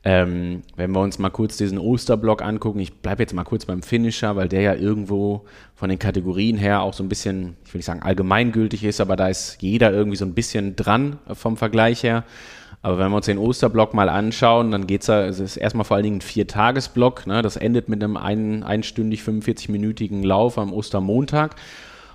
[0.04, 3.82] ähm, wenn wir uns mal kurz diesen Osterblock angucken, ich bleibe jetzt mal kurz beim
[3.82, 7.80] Finisher, weil der ja irgendwo von den Kategorien her auch so ein bisschen, ich will
[7.80, 12.04] nicht sagen allgemeingültig ist, aber da ist jeder irgendwie so ein bisschen dran vom Vergleich
[12.04, 12.24] her.
[12.80, 16.04] Aber wenn wir uns den Osterblock mal anschauen, dann geht es, ist erstmal vor allen
[16.04, 17.26] Dingen ein Viertagesblock.
[17.26, 17.42] Ne?
[17.42, 21.56] Das endet mit einem ein, einstündig 45-minütigen Lauf am Ostermontag.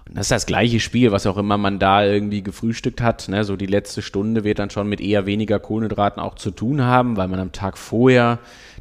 [0.08, 3.30] Und das ist das gleiche Spiel, was auch immer man da irgendwie gefrühstückt hat.
[3.30, 3.44] Ne?
[3.44, 7.16] So die letzte Stunde wird dann schon mit eher weniger Kohlenhydraten auch zu tun haben,
[7.18, 8.40] weil man am Tag vorher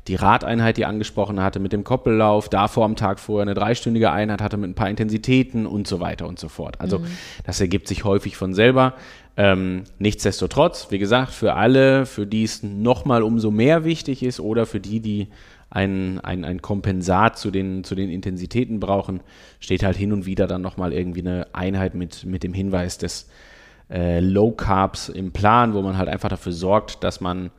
[0.08, 4.42] die Radeinheit, die angesprochen hatte, mit dem Koppellauf, davor am Tag vorher eine dreistündige Einheit
[4.42, 6.80] hatte mit ein paar Intensitäten und so weiter und so fort.
[6.80, 7.06] Also mhm.
[7.44, 8.94] das ergibt sich häufig von selber.
[9.36, 14.66] Ähm, nichtsdestotrotz, wie gesagt, für alle, für die es nochmal umso mehr wichtig ist oder
[14.66, 15.28] für die, die
[15.72, 19.20] ein, ein, ein Kompensat zu den, zu den Intensitäten brauchen,
[19.58, 23.30] steht halt hin und wieder dann nochmal irgendwie eine Einheit mit, mit dem Hinweis des
[23.90, 27.50] äh, Low Carbs im Plan, wo man halt einfach dafür sorgt, dass man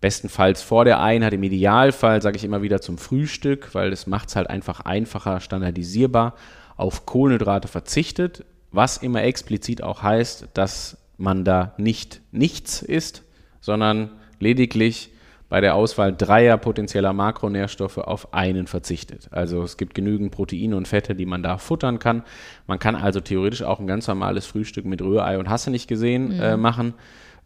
[0.00, 4.28] bestenfalls vor der Einheit, im Idealfall sage ich immer wieder zum Frühstück, weil das macht
[4.28, 6.34] es halt einfach einfacher, standardisierbar,
[6.76, 13.24] auf Kohlenhydrate verzichtet, was immer explizit auch heißt, dass man da nicht nichts isst,
[13.60, 15.10] sondern lediglich
[15.48, 19.28] bei der Auswahl dreier potenzieller Makronährstoffe auf einen verzichtet.
[19.30, 22.22] Also es gibt genügend Proteine und Fette, die man da futtern kann.
[22.66, 26.34] Man kann also theoretisch auch ein ganz normales Frühstück mit Rührei und Hasse nicht gesehen
[26.36, 26.42] mhm.
[26.42, 26.94] äh, machen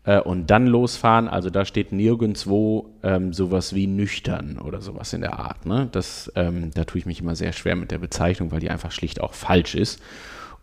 [0.04, 1.28] äh, und dann losfahren.
[1.28, 5.66] Also da steht nirgendwo ähm, sowas wie nüchtern oder sowas in der Art.
[5.66, 5.88] Ne?
[5.92, 8.92] Das, ähm, da tue ich mich immer sehr schwer mit der Bezeichnung, weil die einfach
[8.92, 10.00] schlicht auch falsch ist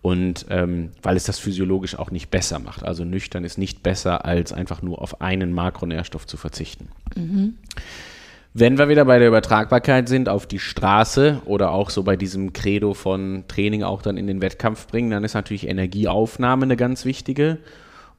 [0.08, 2.82] und ähm, weil es das physiologisch auch nicht besser macht.
[2.82, 6.88] Also nüchtern ist nicht besser, als einfach nur auf einen Makronährstoff zu verzichten.
[7.18, 7.56] Mhm.
[8.54, 12.54] Wenn wir wieder bei der Übertragbarkeit sind auf die Straße oder auch so bei diesem
[12.54, 17.04] Credo von Training auch dann in den Wettkampf bringen, dann ist natürlich Energieaufnahme eine ganz
[17.04, 17.58] wichtige.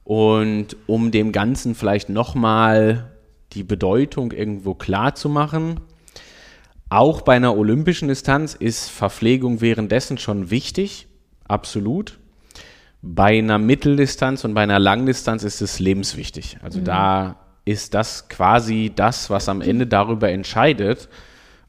[0.03, 3.09] Und um dem Ganzen vielleicht nochmal
[3.53, 5.79] die Bedeutung irgendwo klar zu machen,
[6.89, 11.07] auch bei einer olympischen Distanz ist Verpflegung währenddessen schon wichtig
[11.49, 12.19] absolut.
[13.01, 16.57] Bei einer Mitteldistanz und bei einer Langdistanz ist es lebenswichtig.
[16.63, 16.85] Also mhm.
[16.85, 17.35] da
[17.65, 21.07] ist das quasi das, was am Ende darüber entscheidet,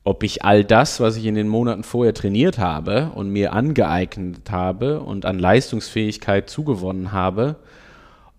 [0.03, 4.51] ob ich all das, was ich in den Monaten vorher trainiert habe und mir angeeignet
[4.51, 7.57] habe und an Leistungsfähigkeit zugewonnen habe,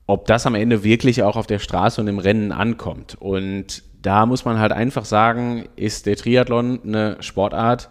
[0.08, 3.16] ob das am Ende wirklich auch auf der Straße und im Rennen ankommt.
[3.20, 7.90] Und da muss man halt einfach sagen, ist der Triathlon eine Sportart,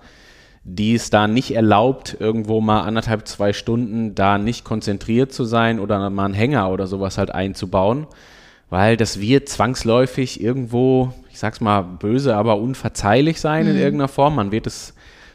[0.76, 5.80] die es da nicht erlaubt, irgendwo mal anderthalb, zwei Stunden da nicht konzentriert zu sein
[5.80, 8.06] oder mal einen Hänger oder sowas halt einzubauen,
[8.68, 13.72] weil das wird zwangsläufig irgendwo, ich sag's mal böse, aber unverzeihlich sein mhm.
[13.72, 14.36] in irgendeiner Form.
[14.36, 14.94] Man wird es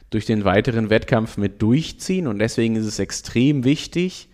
[0.10, 4.30] durch den weiteren Wettkampf mit durchziehen und deswegen ist es extrem wichtig,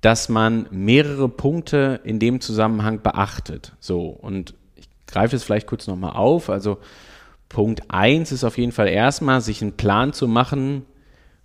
[0.00, 3.72] dass man mehrere Punkte in dem Zusammenhang beachtet.
[3.80, 6.50] So, und ich greife es vielleicht kurz nochmal auf.
[6.50, 6.78] Also
[7.48, 10.84] Punkt 1 ist auf jeden Fall erstmal, sich einen Plan zu machen,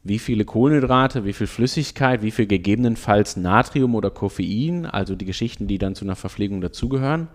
[0.04, 5.68] wie viele Kohlenhydrate, wie viel Flüssigkeit, wie viel gegebenenfalls Natrium oder Koffein, also die Geschichten,
[5.68, 7.30] die dann zu einer Verpflegung dazugehören,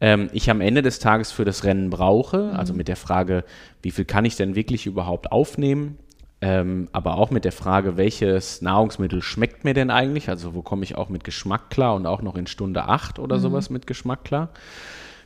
[0.00, 2.44] ähm, ich am Ende des Tages für das Rennen brauche.
[2.44, 2.56] Mhm.
[2.56, 3.44] Also mit der Frage,
[3.82, 5.98] wie viel kann ich denn wirklich überhaupt aufnehmen?
[6.40, 10.28] Ähm, aber auch mit der Frage, welches Nahrungsmittel schmeckt mir denn eigentlich?
[10.28, 13.36] Also wo komme ich auch mit Geschmack klar und auch noch in Stunde 8 oder
[13.36, 13.40] mhm.
[13.40, 14.50] sowas mit Geschmack klar?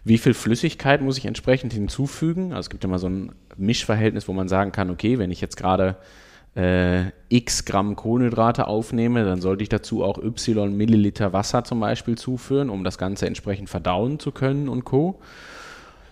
[0.05, 2.53] Wie viel Flüssigkeit muss ich entsprechend hinzufügen?
[2.53, 5.57] Also es gibt immer so ein Mischverhältnis, wo man sagen kann, okay, wenn ich jetzt
[5.57, 5.97] gerade
[6.57, 12.19] äh, x Gramm Kohlenhydrate aufnehme, dann sollte ich dazu auch y Milliliter Wasser zum Beispiel
[12.19, 15.21] zuführen, um das Ganze entsprechend verdauen zu können und co.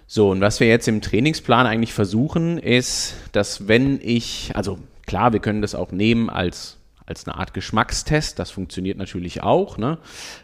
[0.07, 5.33] So, und was wir jetzt im Trainingsplan eigentlich versuchen, ist, dass wenn ich, also klar,
[5.33, 8.39] wir können das auch nehmen als als eine Art Geschmackstest.
[8.39, 9.79] Das funktioniert natürlich auch.
[9.79, 9.99] Ne?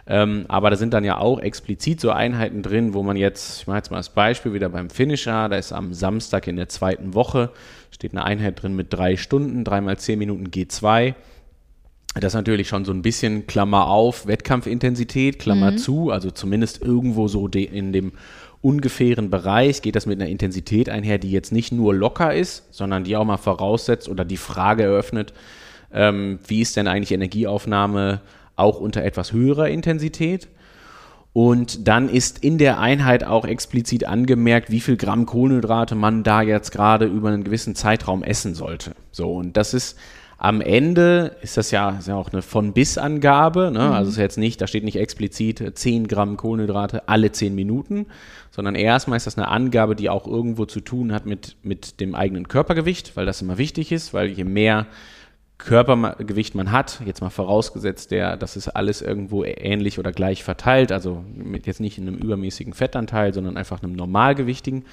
[0.07, 3.67] Ähm, aber da sind dann ja auch explizit so Einheiten drin, wo man jetzt, ich
[3.67, 7.15] mache jetzt mal das Beispiel wieder beim Finisher, da ist am Samstag in der zweiten
[7.15, 7.51] Woche,
[7.91, 11.15] steht eine Einheit drin mit drei Stunden, dreimal zehn Minuten G2.
[12.15, 15.79] Das ist natürlich schon so ein bisschen Klammer auf, Wettkampfintensität, Klammer mhm.
[15.79, 18.13] zu, also zumindest irgendwo so in dem
[18.63, 23.05] ungefähren Bereich geht das mit einer Intensität einher, die jetzt nicht nur locker ist, sondern
[23.05, 25.35] die auch mal voraussetzt oder die Frage eröffnet,
[25.97, 28.21] ähm, wie ist denn eigentlich Energieaufnahme
[28.55, 30.49] auch unter etwas höherer Intensität.
[31.33, 36.41] Und dann ist in der Einheit auch explizit angemerkt, wie viel Gramm Kohlenhydrate man da
[36.41, 38.93] jetzt gerade über einen gewissen Zeitraum essen sollte.
[39.13, 39.99] So, und das ist
[40.39, 43.71] am Ende ist das ja, ist ja auch eine von-bis-Angabe.
[43.71, 43.81] Ne?
[43.87, 43.93] Mhm.
[43.93, 48.07] Also ist jetzt nicht, da steht nicht explizit 10 Gramm Kohlenhydrate alle 10 Minuten,
[48.51, 52.15] sondern erstmal ist das eine Angabe, die auch irgendwo zu tun hat mit, mit dem
[52.15, 54.87] eigenen Körpergewicht, weil das immer wichtig ist, weil je mehr
[55.59, 60.93] Körpergewicht man hat, jetzt mal vorausgesetzt, der, das ist alles irgendwo ähnlich oder gleich verteilt,
[60.93, 64.85] also mit jetzt nicht in einem übermäßigen Fettanteil, sondern einfach einem normalgewichtigen,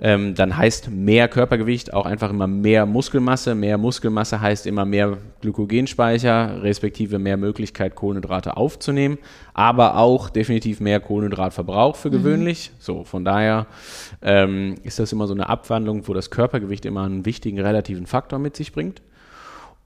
[0.00, 3.54] ähm, dann heißt mehr Körpergewicht auch einfach immer mehr Muskelmasse.
[3.54, 9.18] Mehr Muskelmasse heißt immer mehr Glykogenspeicher, respektive mehr Möglichkeit, Kohlenhydrate aufzunehmen,
[9.54, 12.12] aber auch definitiv mehr Kohlenhydratverbrauch für mhm.
[12.12, 12.70] gewöhnlich.
[12.72, 12.76] Mhm.
[12.80, 13.66] So, von daher
[14.22, 18.40] ähm, ist das immer so eine Abwandlung, wo das Körpergewicht immer einen wichtigen relativen Faktor
[18.40, 19.02] mit sich bringt.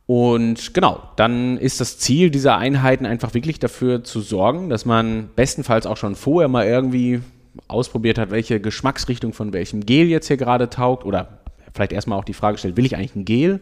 [0.06, 5.30] Und genau, dann ist das Ziel dieser Einheiten einfach wirklich dafür zu sorgen, dass man
[5.34, 7.20] bestenfalls auch schon vorher mal irgendwie
[7.66, 11.40] ausprobiert hat, welche Geschmacksrichtung von welchem Gel jetzt hier gerade taugt oder
[11.74, 13.60] vielleicht erstmal auch die Frage stellt, will ich eigentlich ein Gel?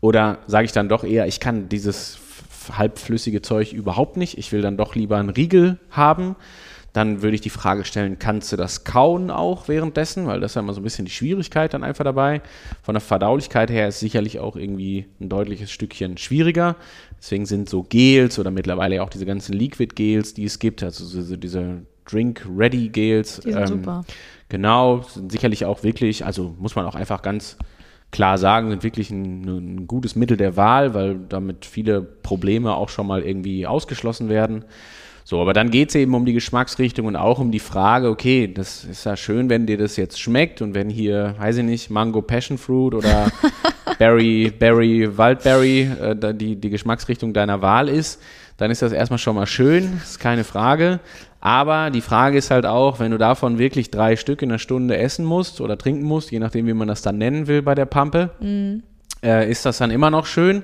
[0.00, 2.18] Oder sage ich dann doch eher, ich kann dieses
[2.72, 6.36] halbflüssige Zeug überhaupt nicht, ich will dann doch lieber einen Riegel haben
[6.96, 10.26] dann würde ich die Frage stellen, kannst du das kauen auch währenddessen?
[10.26, 12.40] Weil das ist ja immer so ein bisschen die Schwierigkeit dann einfach dabei.
[12.82, 16.76] Von der Verdaulichkeit her ist sicherlich auch irgendwie ein deutliches Stückchen schwieriger.
[17.18, 21.36] Deswegen sind so Gels oder mittlerweile auch diese ganzen Liquid-Gels, die es gibt, also so,
[21.36, 23.40] diese Drink-Ready-Gels.
[23.40, 24.04] Die sind ähm, super.
[24.48, 27.58] Genau, sind sicherlich auch wirklich, also muss man auch einfach ganz
[28.10, 32.88] klar sagen, sind wirklich ein, ein, gutes Mittel der Wahl, weil damit viele Probleme auch
[32.88, 34.64] schon mal irgendwie ausgeschlossen werden.
[35.28, 38.46] So, aber dann geht es eben um die Geschmacksrichtung und auch um die Frage, okay,
[38.46, 41.90] das ist ja schön, wenn dir das jetzt schmeckt und wenn hier, weiß ich nicht,
[41.90, 43.32] Mango Passion Fruit oder
[43.98, 48.22] Berry, Berry, Waldberry äh, die, die Geschmacksrichtung deiner Wahl ist,
[48.56, 51.00] dann ist das erstmal schon mal schön, ist keine Frage.
[51.40, 54.96] Aber die Frage ist halt auch, wenn du davon wirklich drei Stück in einer Stunde
[54.96, 57.86] essen musst oder trinken musst, je nachdem, wie man das dann nennen will bei der
[57.86, 58.76] Pampe, mm.
[59.26, 60.62] äh, ist das dann immer noch schön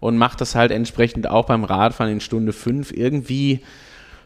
[0.00, 3.60] und macht das halt entsprechend auch beim Radfahren in Stunde fünf irgendwie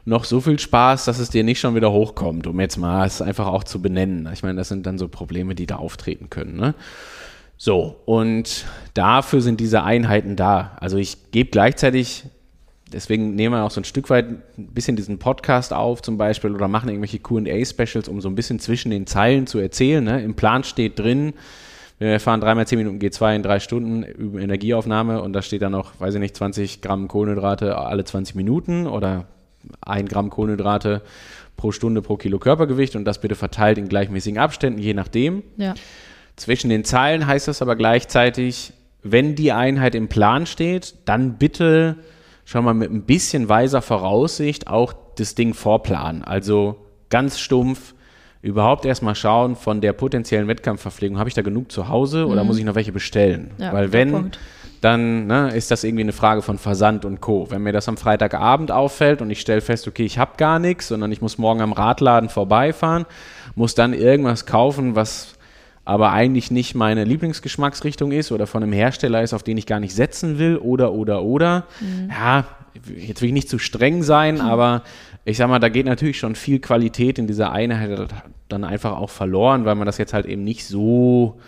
[0.04, 3.22] noch so viel Spaß, dass es dir nicht schon wieder hochkommt, um jetzt mal es
[3.22, 4.28] einfach auch zu benennen.
[4.32, 6.56] Ich meine, das sind dann so Probleme, die da auftreten können.
[6.56, 6.74] Ne?
[7.56, 10.76] So, und dafür sind diese Einheiten da.
[10.80, 12.24] Also ich gebe gleichzeitig,
[12.92, 16.54] deswegen nehmen wir auch so ein Stück weit ein bisschen diesen Podcast auf zum Beispiel
[16.54, 20.04] oder machen irgendwelche QA-Specials, um so ein bisschen zwischen den Zeilen zu erzählen.
[20.04, 20.22] Ne?
[20.22, 21.32] Im Plan steht drin,
[21.98, 25.72] wir fahren dreimal zehn Minuten G2 in drei Stunden über Energieaufnahme und da steht dann
[25.72, 29.26] noch, weiß ich nicht, 20 Gramm Kohlenhydrate alle 20 Minuten oder
[29.80, 31.02] ein Gramm Kohlenhydrate
[31.56, 35.42] pro Stunde pro Kilo Körpergewicht und das bitte verteilt in gleichmäßigen Abständen, je nachdem.
[35.56, 35.74] Ja.
[36.36, 38.72] Zwischen den Zeilen heißt das aber gleichzeitig,
[39.02, 41.96] wenn die Einheit im Plan steht, dann bitte
[42.44, 46.22] schon mal mit ein bisschen weiser Voraussicht auch das Ding vorplanen.
[46.22, 46.76] Also
[47.08, 47.94] ganz stumpf,
[48.42, 52.58] überhaupt erstmal schauen von der potenziellen Wettkampfverpflegung, habe ich da genug zu Hause oder muss
[52.58, 53.52] ich noch welche bestellen?
[53.56, 53.62] Mhm.
[53.62, 54.38] Ja, Weil wenn, Punkt.
[54.84, 57.50] Dann ne, ist das irgendwie eine Frage von Versand und Co.
[57.50, 60.88] Wenn mir das am Freitagabend auffällt und ich stelle fest, okay, ich habe gar nichts,
[60.88, 63.06] sondern ich muss morgen am Radladen vorbeifahren,
[63.54, 65.34] muss dann irgendwas kaufen, was
[65.86, 69.80] aber eigentlich nicht meine Lieblingsgeschmacksrichtung ist oder von einem Hersteller ist, auf den ich gar
[69.80, 71.64] nicht setzen will oder, oder, oder.
[72.10, 72.44] Ja,
[72.96, 74.82] jetzt will ich nicht zu streng sein, aber
[75.24, 78.08] ich sag mal, da geht natürlich schon viel Qualität in dieser Einheit
[78.48, 81.38] dann einfach auch verloren, weil man das jetzt halt eben nicht so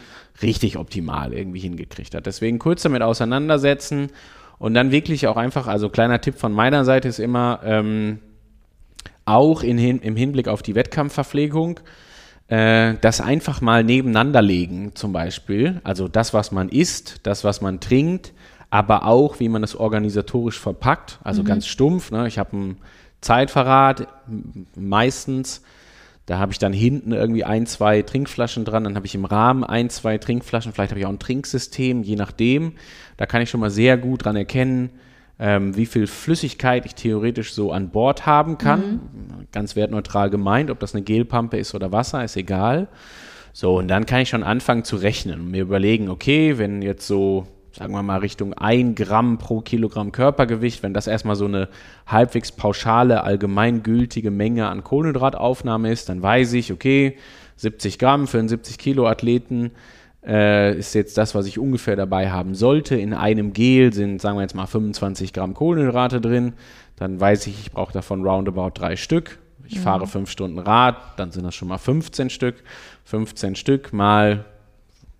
[0.43, 2.27] richtig optimal irgendwie hingekriegt hat.
[2.27, 4.11] Deswegen kurz damit auseinandersetzen
[4.59, 8.21] und dann wirklich auch einfach, also kleiner Tipp von meiner Seite ist immer, ähm,
[9.25, 11.81] auch in, im Hinblick auf die Wettkampfverpflegung,
[12.49, 15.81] äh, das einfach mal nebeneinander legen, zum Beispiel.
[15.85, 18.33] Also das, was man isst, das, was man trinkt,
[18.71, 21.19] aber auch, wie man es organisatorisch verpackt.
[21.23, 22.11] Also ganz stumpf.
[22.11, 22.27] Ne?
[22.29, 22.77] Ich habe ein
[23.21, 24.09] Zeitverrat
[24.77, 25.63] meistens.
[26.27, 29.63] Da habe ich dann hinten irgendwie ein, zwei Trinkflaschen dran, dann habe ich im Rahmen
[29.63, 32.73] ein, zwei Trinkflaschen, vielleicht habe ich auch ein Trinksystem, je nachdem.
[33.17, 34.91] Da kann ich schon mal sehr gut dran erkennen,
[35.39, 39.01] ähm, wie viel Flüssigkeit ich theoretisch so an Bord haben kann.
[39.53, 42.89] Ganz wertneutral gemeint, ob das eine Gelpampe ist oder Wasser, ist egal.
[43.53, 47.07] So, und dann kann ich schon anfangen zu rechnen und mir überlegen, okay, wenn jetzt
[47.07, 51.69] so, sagen wir mal, Richtung 1 Gramm pro Kilogramm Körpergewicht, wenn das erstmal so eine
[52.07, 57.17] halbwegs pauschale, allgemeingültige Menge an Kohlenhydrataufnahme ist, dann weiß ich, okay,
[57.57, 59.73] 70 Gramm für einen 70 Kilo Athleten
[60.27, 62.97] äh, ist jetzt das, was ich ungefähr dabei haben sollte.
[62.97, 66.55] In einem Gel sind, sagen wir jetzt mal, 25 Gramm Kohlenhydrate drin.
[66.97, 69.39] Dann weiß ich, ich brauche davon roundabout drei Stück.
[69.69, 72.63] Ich fahre fünf Stunden Rad, dann sind das schon mal 15 Stück.
[73.05, 74.45] 15 Stück mal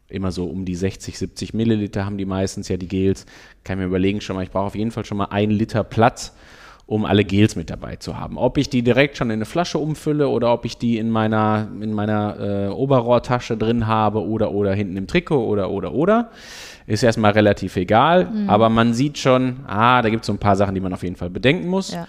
[0.09, 3.27] immer so um die 60, 70 Milliliter haben die meistens ja die Gels.
[3.65, 5.85] Kann ich mir überlegen schon mal, ich brauche auf jeden Fall schon mal ein Liter
[5.85, 6.35] Platz,
[6.87, 8.39] um alle Gels mit dabei zu haben.
[8.39, 11.69] Ob ich die direkt schon in eine Flasche umfülle oder ob ich die in meiner,
[11.81, 16.31] in meiner äh, Oberrohrtasche drin habe oder, oder hinten im Trikot oder, oder, oder,
[16.87, 18.31] ist erstmal relativ egal.
[18.47, 21.03] Aber man sieht schon, ah, da gibt es so ein paar Sachen, die man auf
[21.03, 21.93] jeden Fall bedenken muss.
[21.93, 22.07] Ja.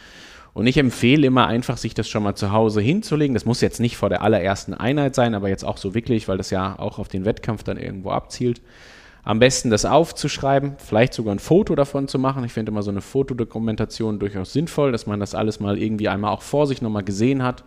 [0.58, 3.36] Und ich empfehle immer einfach, sich das schon mal zu Hause hinzulegen.
[3.36, 6.38] Das muss jetzt nicht vor der allerersten Einheit sein, aber jetzt auch so wirklich, weil
[6.38, 8.60] das ja auch auf den Wettkampf dann irgendwo abzielt.
[9.24, 12.44] Am besten das aufzuschreiben, vielleicht sogar ein Foto davon zu machen.
[12.44, 16.34] Ich finde immer so eine Fotodokumentation durchaus sinnvoll, dass man das alles mal irgendwie einmal
[16.34, 17.64] auch vor sich nochmal gesehen hat.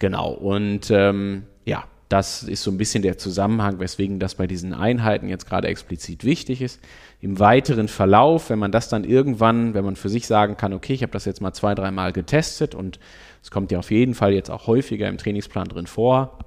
[0.00, 4.74] Genau, und ähm, ja, das ist so ein bisschen der Zusammenhang, weswegen das bei diesen
[4.74, 6.80] Einheiten jetzt gerade explizit wichtig ist.
[7.20, 10.92] Im weiteren Verlauf, wenn man das dann irgendwann, wenn man für sich sagen kann, okay,
[10.92, 12.98] ich habe das jetzt mal zwei, dreimal getestet und
[13.42, 16.38] es kommt ja auf jeden Fall jetzt auch häufiger im Trainingsplan drin vor,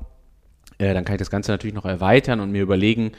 [0.79, 3.11] äh, dann kann ich das Ganze natürlich noch erweitern und mir überlegen,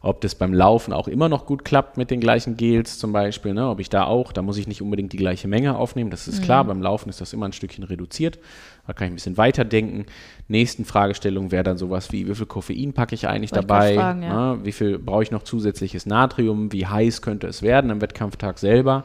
[0.00, 3.52] ob das beim Laufen auch immer noch gut klappt mit den gleichen Gels zum Beispiel.
[3.52, 3.68] Ne?
[3.68, 6.42] Ob ich da auch, da muss ich nicht unbedingt die gleiche Menge aufnehmen, das ist
[6.42, 6.64] klar.
[6.64, 8.38] Beim Laufen ist das immer ein Stückchen reduziert.
[8.86, 10.06] Da kann ich ein bisschen weiterdenken.
[10.46, 13.94] Nächsten Fragestellung wäre dann sowas wie, wie viel Koffein packe ich eigentlich Wollte dabei?
[13.96, 14.54] fragen, ja.
[14.54, 14.64] ne?
[14.64, 16.72] Wie viel brauche ich noch zusätzliches Natrium?
[16.72, 19.04] Wie heiß könnte es werden am Wettkampftag selber?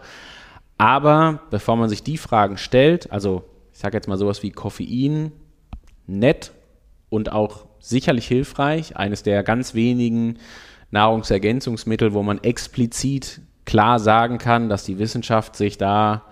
[0.78, 5.32] Aber bevor man sich die Fragen stellt, also ich sage jetzt mal sowas wie Koffein,
[6.06, 6.52] nett
[7.10, 8.98] und auch sicherlich hilfreich.
[8.98, 10.40] Eines der ganz wenigen
[10.92, 16.24] Nahrungsergänzungsmittel, wo man explizit klar sagen kann, dass die Wissenschaft sich da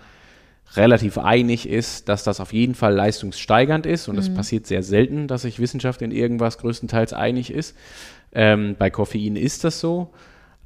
[0.75, 4.07] relativ einig ist, dass das auf jeden Fall leistungssteigernd ist.
[4.07, 7.75] Und es passiert sehr selten, dass sich Wissenschaft in irgendwas größtenteils einig ist.
[8.31, 10.13] Ähm, bei Koffein ist das so.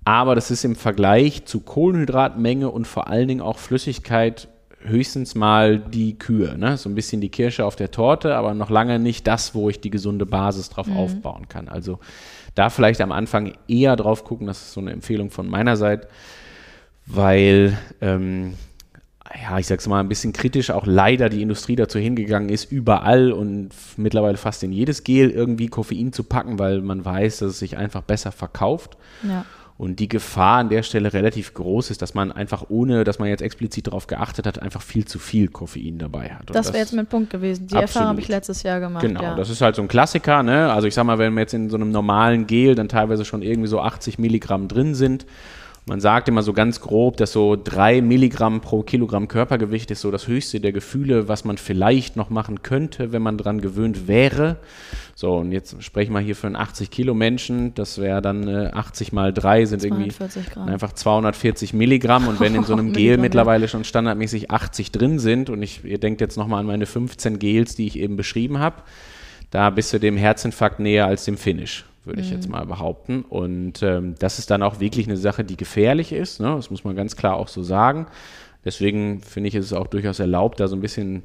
[0.04, 4.48] Aber das ist im Vergleich zu Kohlenhydratmenge und vor allen Dingen auch Flüssigkeit
[4.88, 6.58] höchstens mal die Kühe.
[6.58, 6.78] Ne?
[6.78, 9.80] So ein bisschen die Kirsche auf der Torte, aber noch lange nicht das, wo ich
[9.80, 11.68] die gesunde Basis drauf aufbauen kann.
[11.68, 12.00] Also
[12.56, 16.08] da vielleicht am Anfang eher drauf gucken, das ist so eine Empfehlung von meiner Seite,
[17.06, 18.54] weil, ähm,
[19.44, 23.32] ja, ich sag's mal ein bisschen kritisch, auch leider die Industrie dazu hingegangen ist, überall
[23.32, 27.60] und mittlerweile fast in jedes Gel irgendwie Koffein zu packen, weil man weiß, dass es
[27.60, 28.98] sich einfach besser verkauft.
[29.24, 29.46] Ja.
[29.78, 33.28] Und die Gefahr an der Stelle relativ groß ist, dass man einfach ohne, dass man
[33.28, 36.50] jetzt explizit darauf geachtet hat, einfach viel zu viel Koffein dabei hat.
[36.50, 37.68] Und Das wäre jetzt mein Punkt gewesen.
[37.68, 38.38] Die Erfahrung habe ich Absolut.
[38.38, 39.02] letztes Jahr gemacht.
[39.02, 39.36] Genau, ja.
[39.36, 40.72] das ist halt so ein Klassiker, ne?
[40.72, 43.42] Also ich sag mal, wenn wir jetzt in so einem normalen Gel dann teilweise schon
[43.42, 45.26] irgendwie so 80 Milligramm drin sind,
[45.88, 50.10] man sagt immer so ganz grob, dass so drei Milligramm pro Kilogramm Körpergewicht ist so
[50.10, 54.58] das höchste der Gefühle, was man vielleicht noch machen könnte, wenn man dran gewöhnt wäre.
[55.14, 58.72] So, und jetzt sprechen wir hier für einen 80 Kilo Menschen, das wäre dann äh,
[58.74, 60.68] 80 mal 3 sind irgendwie 240 Gramm.
[60.68, 65.52] einfach 240 Milligramm und wenn in so einem Gel mittlerweile schon standardmäßig 80 drin sind
[65.52, 68.78] und ich, ihr denkt jetzt nochmal an meine 15 Gels, die ich eben beschrieben habe,
[69.52, 72.36] da bist du dem Herzinfarkt näher als dem Finish, würde ich Mhm.
[72.36, 73.24] jetzt mal behaupten.
[73.28, 76.40] Und ähm, das ist dann auch wirklich eine Sache, die gefährlich ist.
[76.40, 76.54] Ne?
[76.56, 78.08] Das muss man ganz klar auch so sagen.
[78.64, 81.24] Deswegen finde ich, ist es auch durchaus erlaubt, da so ein bisschen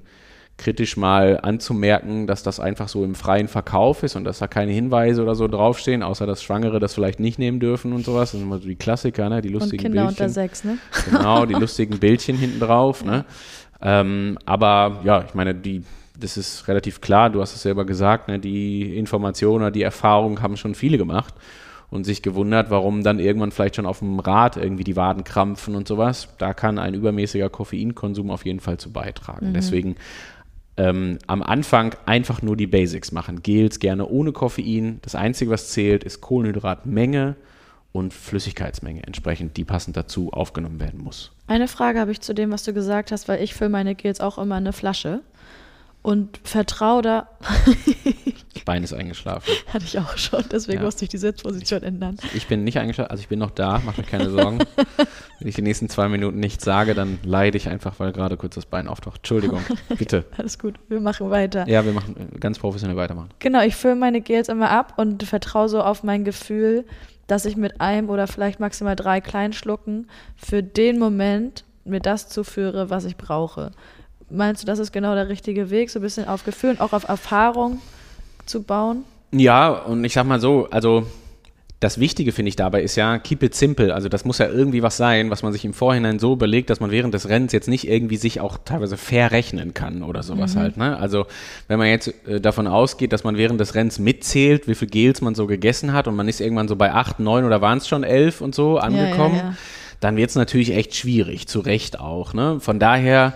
[0.59, 4.73] kritisch mal anzumerken, dass das einfach so im freien Verkauf ist und dass da keine
[4.73, 8.33] Hinweise oder so draufstehen, außer dass Schwangere das vielleicht nicht nehmen dürfen und sowas.
[8.33, 9.41] Das sind immer so die Klassiker, ne?
[9.41, 10.25] die Und lustigen Kinder Bildchen.
[10.27, 10.77] unter sechs, ne?
[11.11, 13.05] Genau, die lustigen Bildchen hinten drauf.
[13.05, 13.25] Ne?
[13.83, 15.83] Ähm, aber ja, ich meine, die,
[16.21, 18.39] das ist relativ klar, du hast es selber gesagt, ne?
[18.39, 21.35] die Informationen oder die Erfahrung haben schon viele gemacht
[21.91, 25.75] und sich gewundert, warum dann irgendwann vielleicht schon auf dem Rad irgendwie die Waden krampfen
[25.75, 26.29] und sowas.
[26.39, 29.53] Da kann ein übermäßiger Koffeinkonsum auf jeden Fall zu beitragen.
[29.55, 29.97] Deswegen
[30.77, 33.43] ähm, am Anfang einfach nur die Basics machen.
[33.43, 35.01] Gels gerne ohne Koffein.
[35.03, 37.35] Das Einzige, was zählt, ist Kohlenhydratmenge
[37.93, 41.33] und Flüssigkeitsmenge entsprechend, die passend dazu aufgenommen werden muss.
[41.49, 44.21] Eine Frage habe ich zu dem, was du gesagt hast, weil ich fülle meine Gels
[44.21, 45.23] auch immer in eine Flasche
[46.03, 47.29] und vertraue da,
[48.65, 49.51] Bein ist eingeschlafen.
[49.73, 50.85] hatte ich auch schon, deswegen Ja.
[50.85, 52.17] musste ich die Sitzposition ändern.
[52.35, 54.59] Ich bin nicht eingeschlafen, also ich bin noch da, mach mir keine Sorgen.
[55.39, 58.55] Wenn ich die nächsten zwei Minuten nichts sage, dann leide ich einfach, weil gerade kurz
[58.57, 59.19] das Bein auftaucht.
[59.19, 59.63] Entschuldigung,
[59.99, 60.25] bitte.
[60.37, 61.67] Alles gut, wir machen weiter.
[61.69, 63.31] Ja, wir machen äh, ganz professionell weitermachen.
[63.39, 66.85] Genau, ich fülle meine Gels immer ab und vertraue so auf mein Gefühl,
[67.27, 72.29] dass ich mit einem oder vielleicht maximal drei kleinen Schlucken für den Moment mir das
[72.29, 73.71] zuführe, was ich brauche.
[74.31, 76.93] Meinst du, das ist genau der richtige Weg, so ein bisschen auf Gefühl und auch
[76.93, 77.81] auf Erfahrung
[78.47, 79.05] zu bauen?
[79.33, 81.07] Ja, und ich sag mal so, also
[81.81, 83.95] das Wichtige finde ich dabei ist ja, keep it simple.
[83.95, 86.79] Also das muss ja irgendwie was sein, was man sich im Vorhinein so überlegt, dass
[86.79, 90.77] man während des Rennens jetzt nicht irgendwie sich auch teilweise verrechnen kann oder sowas halt.
[90.77, 90.99] Ne?
[90.99, 91.25] Also
[91.69, 95.23] wenn man jetzt äh, davon ausgeht, dass man während des Rennens mitzählt, wie viel Gels
[95.23, 97.89] man so gegessen hat und man ist irgendwann so bei acht, neun oder waren es
[97.89, 99.55] schon elf und so angekommen, ja.
[100.01, 102.35] dann wird es natürlich echt schwierig, zu Recht auch.
[102.35, 102.61] Ne?
[102.61, 103.33] Von daher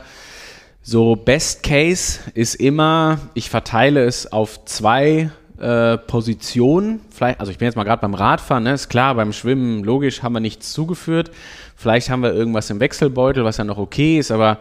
[0.86, 7.00] so, Best Case ist immer, ich verteile es auf zwei äh, Positionen.
[7.08, 8.74] Vielleicht, also ich bin jetzt mal gerade beim Radfahren, ne?
[8.74, 11.30] ist klar, beim Schwimmen, logisch, haben wir nichts zugeführt.
[11.74, 14.58] Vielleicht haben wir irgendwas im Wechselbeutel, was ja noch okay ist, aber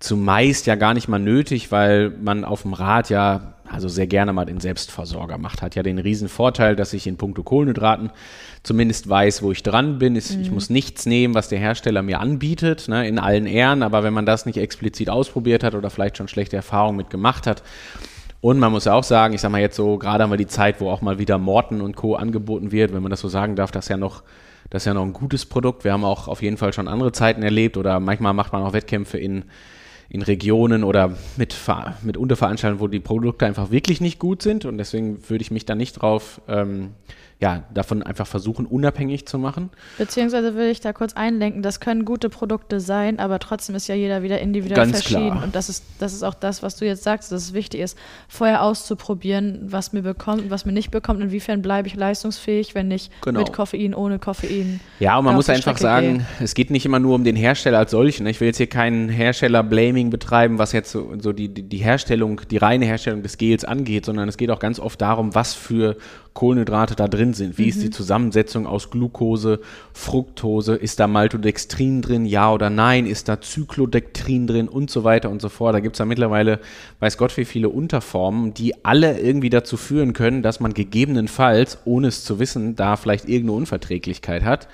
[0.00, 4.32] zumeist ja gar nicht mal nötig, weil man auf dem Rad ja also sehr gerne
[4.32, 5.60] mal den Selbstversorger macht.
[5.60, 8.10] Hat ja den riesen Vorteil, dass ich in puncto Kohlenhydraten
[8.62, 10.16] zumindest weiß, wo ich dran bin.
[10.16, 13.82] Ist, Ich muss nichts nehmen, was der Hersteller mir anbietet, ne, in allen Ehren.
[13.82, 17.46] Aber wenn man das nicht explizit ausprobiert hat oder vielleicht schon schlechte Erfahrungen mit gemacht
[17.46, 17.62] hat,
[18.40, 20.46] und man muss ja auch sagen, ich sag mal jetzt so, gerade haben wir die
[20.46, 22.14] Zeit, wo auch mal wieder Morten und Co.
[22.14, 24.22] angeboten wird, wenn man das so sagen darf, das ist ja noch,
[24.70, 25.84] das ist ja noch ein gutes Produkt.
[25.84, 28.72] Wir haben auch auf jeden Fall schon andere Zeiten erlebt oder manchmal macht man auch
[28.72, 29.44] Wettkämpfe in,
[30.08, 31.54] in Regionen oder mit,
[32.02, 34.64] mit Unterveranstaltungen, wo die Produkte einfach wirklich nicht gut sind.
[34.64, 36.90] Und deswegen würde ich mich da nicht drauf, ähm,
[37.38, 39.68] ja, davon einfach versuchen, unabhängig zu machen.
[39.98, 43.94] Beziehungsweise will ich da kurz einlenken, das können gute Produkte sein, aber trotzdem ist ja
[43.94, 45.32] jeder wieder individuell Ganz verschieden.
[45.32, 45.44] klar.
[45.44, 47.98] Und das ist, das ist auch das, was du jetzt sagst, dass es wichtig ist,
[48.26, 52.90] vorher auszuprobieren, was mir bekommt und was mir nicht bekommt, inwiefern bleibe ich leistungsfähig, wenn
[52.90, 53.40] ich Genau.
[53.40, 54.80] mit Koffein, ohne Koffein.
[54.98, 56.26] Ja, und man muss einfach Strecke sagen, gehe.
[56.44, 58.24] es geht nicht immer nur um den Hersteller als solchen.
[58.24, 58.30] ne?
[58.30, 62.40] Ich will jetzt hier keinen Hersteller-Blaming betreiben, was jetzt so, so die, die, die Herstellung,
[62.50, 65.96] die reine Herstellung des Gels angeht, sondern es geht auch ganz oft darum, was für
[66.36, 67.58] Kohlenhydrate da drin sind.
[67.58, 69.58] Wie ist die Zusammensetzung aus Glucose,
[69.92, 70.76] Fructose?
[70.76, 72.26] Ist da Maltodextrin drin?
[72.26, 73.06] Ja oder nein?
[73.06, 74.68] Ist da Cyclodektrin drin?
[74.68, 75.74] Und so weiter und so fort.
[75.74, 76.60] Da gibt es ja mittlerweile,
[77.00, 82.08] weiß Gott, wie viele Unterformen, die alle irgendwie dazu führen können, dass man gegebenenfalls, ohne
[82.08, 84.68] es zu wissen, da vielleicht irgendeine Unverträglichkeit hat.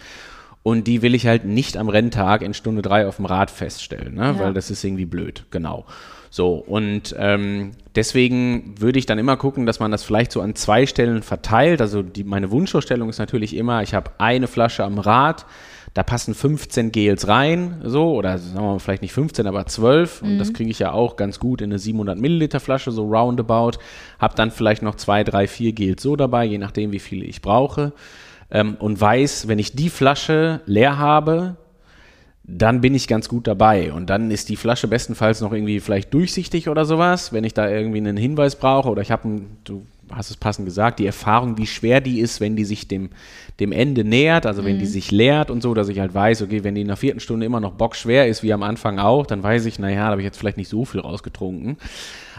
[0.64, 4.14] Und die will ich halt nicht am Renntag in Stunde drei auf dem Rad feststellen,
[4.14, 4.22] ne?
[4.22, 4.38] Ja.
[4.38, 5.86] weil das ist irgendwie blöd, genau.
[6.34, 10.54] So, und ähm, deswegen würde ich dann immer gucken, dass man das vielleicht so an
[10.54, 11.82] zwei Stellen verteilt.
[11.82, 15.44] Also die, meine Wunschvorstellung ist natürlich immer, ich habe eine Flasche am Rad,
[15.92, 20.22] da passen 15 Gels rein, so, oder sagen wir mal vielleicht nicht 15, aber 12.
[20.22, 23.72] Und das kriege ich ja auch ganz gut in eine 700 Milliliter Flasche, so roundabout.
[24.18, 27.42] Hab dann vielleicht noch zwei, drei, vier Gels so dabei, je nachdem, wie viele ich
[27.42, 27.92] brauche.
[28.50, 31.56] Ähm, und weiß, wenn ich die Flasche leer habe,
[32.58, 33.92] dann bin ich ganz gut dabei.
[33.92, 37.68] Und dann ist die Flasche bestenfalls noch irgendwie vielleicht durchsichtig oder sowas, wenn ich da
[37.68, 41.56] irgendwie einen Hinweis brauche oder ich habe, ein- du hast es passend gesagt, die Erfahrung,
[41.56, 43.08] wie schwer die ist, wenn die sich dem,
[43.60, 46.64] dem Ende nähert, also wenn die sich leert und so, dass ich halt weiß, okay,
[46.64, 49.42] wenn die in der vierten Stunde immer noch bockschwer ist, wie am Anfang auch, dann
[49.42, 51.78] weiß ich, naja, da habe ich jetzt vielleicht nicht so viel rausgetrunken.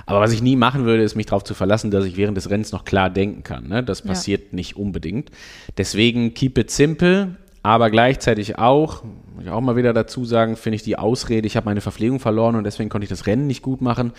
[0.05, 2.49] Aber was ich nie machen würde, ist mich darauf zu verlassen, dass ich während des
[2.51, 3.67] Rennens noch klar denken kann.
[3.69, 3.83] Ne?
[3.83, 4.07] Das Ja.
[4.07, 5.31] passiert nicht unbedingt.
[5.77, 9.03] Deswegen keep it simple, aber gleichzeitig auch,
[9.33, 12.19] muss ich auch mal wieder dazu sagen, finde ich die Ausrede, ich habe meine Verpflegung
[12.19, 14.13] verloren und deswegen konnte ich das Rennen nicht gut machen,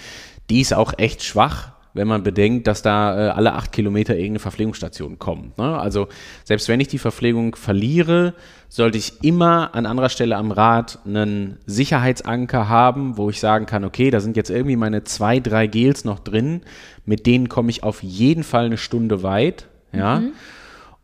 [0.51, 4.41] die ist auch echt schwach, wenn man bedenkt, dass da äh, alle acht Kilometer irgendeine
[4.41, 5.57] Verpflegungsstation kommt.
[5.59, 5.79] Ne?
[5.79, 6.09] Also
[6.43, 8.35] selbst wenn ich die Verpflegung verliere,
[8.69, 13.85] sollte ich immer an anderer Stelle am Rad einen Sicherheitsanker haben, wo ich sagen kann,
[13.85, 16.63] okay, da sind jetzt irgendwie meine zwei, drei Gels noch drin,
[17.07, 19.69] mit denen komme ich auf jeden Fall eine Stunde weit.
[19.93, 20.21] Ja.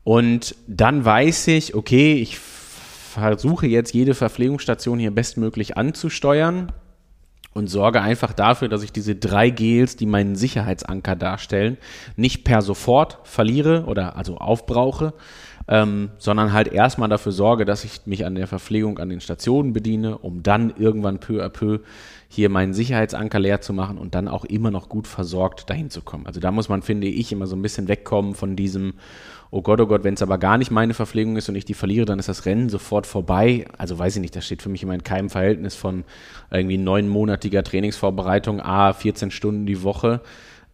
[0.03, 2.41] Und dann weiß ich, okay, ich
[3.11, 6.73] versuche jetzt jede Verpflegungsstation hier bestmöglich anzusteuern.
[7.53, 11.79] und sorge einfach dafür, dass ich diese drei Gels, die meinen Sicherheitsanker darstellen,
[12.15, 15.15] nicht per sofort verliere oder also aufbrauche,
[15.67, 19.73] ähm, sondern halt erstmal dafür sorge, dass ich mich an der Verpflegung an den Stationen
[19.73, 21.81] bediene, um dann irgendwann peu à peu
[22.29, 26.03] hier meinen Sicherheitsanker leer zu machen und dann auch immer noch gut versorgt dahin zu
[26.03, 26.27] kommen.
[26.27, 28.95] Also da muss man, finde ich, immer so ein bisschen wegkommen von diesem,
[29.51, 31.75] oh Gott, oh Gott, wenn es aber gar nicht meine Verpflegung ist und ich die
[31.75, 33.67] verliere, dann ist das Rennen sofort vorbei.
[33.77, 36.05] Also weiß ich nicht, das steht für mich immer in keinem Verhältnis von
[36.51, 40.21] irgendwie neunmonatiger Trainingsvorbereitung, a 14 Stunden die Woche,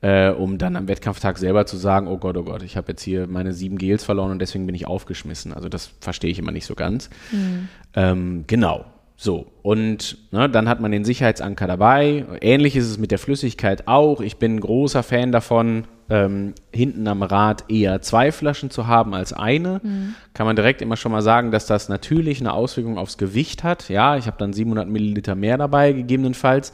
[0.02, 3.02] äh, um dann am Wettkampftag selber zu sagen, oh Gott, oh Gott, ich habe jetzt
[3.02, 5.54] hier meine sieben Gels verloren und deswegen bin ich aufgeschmissen.
[5.54, 7.08] Also das verstehe ich immer nicht so ganz.
[7.32, 7.68] Mhm.
[7.94, 8.84] Ähm, genau.
[9.18, 12.26] So, und ne, dann hat man den Sicherheitsanker dabei.
[12.42, 14.20] Ähnlich ist es mit der Flüssigkeit auch.
[14.20, 19.14] Ich bin ein großer Fan davon, ähm, hinten am Rad eher zwei Flaschen zu haben
[19.14, 19.80] als eine.
[19.82, 20.14] Mhm.
[20.34, 23.88] Kann man direkt immer schon mal sagen, dass das natürlich eine Auswirkung aufs Gewicht hat.
[23.88, 26.72] Ja, ich habe dann 700 Milliliter mehr dabei, gegebenenfalls.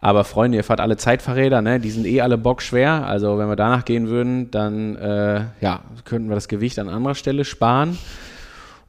[0.00, 1.80] Aber Freunde, ihr fahrt alle Zeitverräder, ne?
[1.80, 3.06] Die sind eh alle bockschwer.
[3.06, 7.16] Also wenn wir danach gehen würden, dann äh, ja, könnten wir das Gewicht an anderer
[7.16, 7.98] Stelle sparen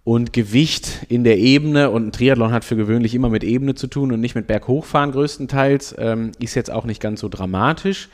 [0.03, 3.87] und Gewicht in der Ebene und ein Triathlon hat für gewöhnlich immer mit Ebene zu
[3.87, 8.09] tun und nicht mit Berghochfahren größtenteils, ähm, ist jetzt auch nicht ganz so dramatisch.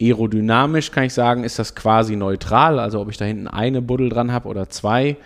[0.00, 4.08] Aerodynamisch kann ich sagen, ist das quasi neutral, also ob ich da hinten eine Buddel
[4.08, 5.16] dran habe oder zwei,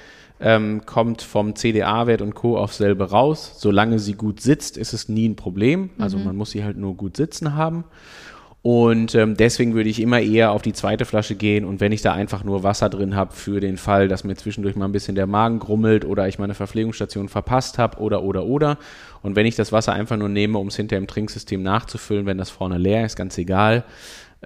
[0.41, 2.59] ähm, kommt vom CDA-Wert und Co.
[2.59, 3.55] auf selbe raus.
[3.59, 5.91] Solange sie gut sitzt, ist es nie ein Problem.
[5.99, 6.25] Also mhm.
[6.25, 7.85] man muss sie halt nur gut sitzen haben.
[8.67, 12.01] Und ähm, deswegen würde ich immer eher auf die zweite Flasche gehen und wenn ich
[12.01, 15.15] da einfach nur Wasser drin habe für den Fall, dass mir zwischendurch mal ein bisschen
[15.15, 18.79] der Magen grummelt oder ich meine Verpflegungsstation verpasst habe oder oder oder.
[19.21, 22.39] Und wenn ich das Wasser einfach nur nehme, um es hinter im Trinksystem nachzufüllen, wenn
[22.39, 23.85] das vorne leer ist, ganz egal.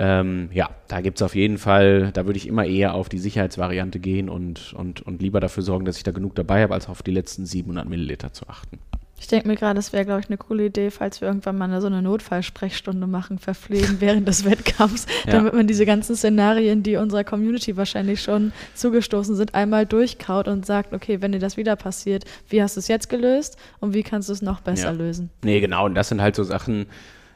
[0.00, 3.18] Ähm, ja, da gibt es auf jeden Fall, da würde ich immer eher auf die
[3.18, 6.88] Sicherheitsvariante gehen und, und, und lieber dafür sorgen, dass ich da genug dabei habe, als
[6.88, 8.78] auf die letzten 700 Milliliter zu achten.
[9.20, 11.80] Ich denke mir gerade, das wäre, glaube ich, eine coole Idee, falls wir irgendwann mal
[11.80, 15.32] so eine Notfallsprechstunde machen, verpflegen während des Wettkampfs, ja.
[15.32, 20.64] damit man diese ganzen Szenarien, die unserer Community wahrscheinlich schon zugestoßen sind, einmal durchkaut und
[20.64, 24.04] sagt, okay, wenn dir das wieder passiert, wie hast du es jetzt gelöst und wie
[24.04, 24.96] kannst du es noch besser ja.
[24.96, 25.30] lösen?
[25.42, 25.86] Nee, genau.
[25.86, 26.86] Und das sind halt so Sachen,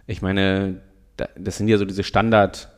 [0.06, 0.80] ich meine,
[1.16, 2.68] das sind ja so diese Standard-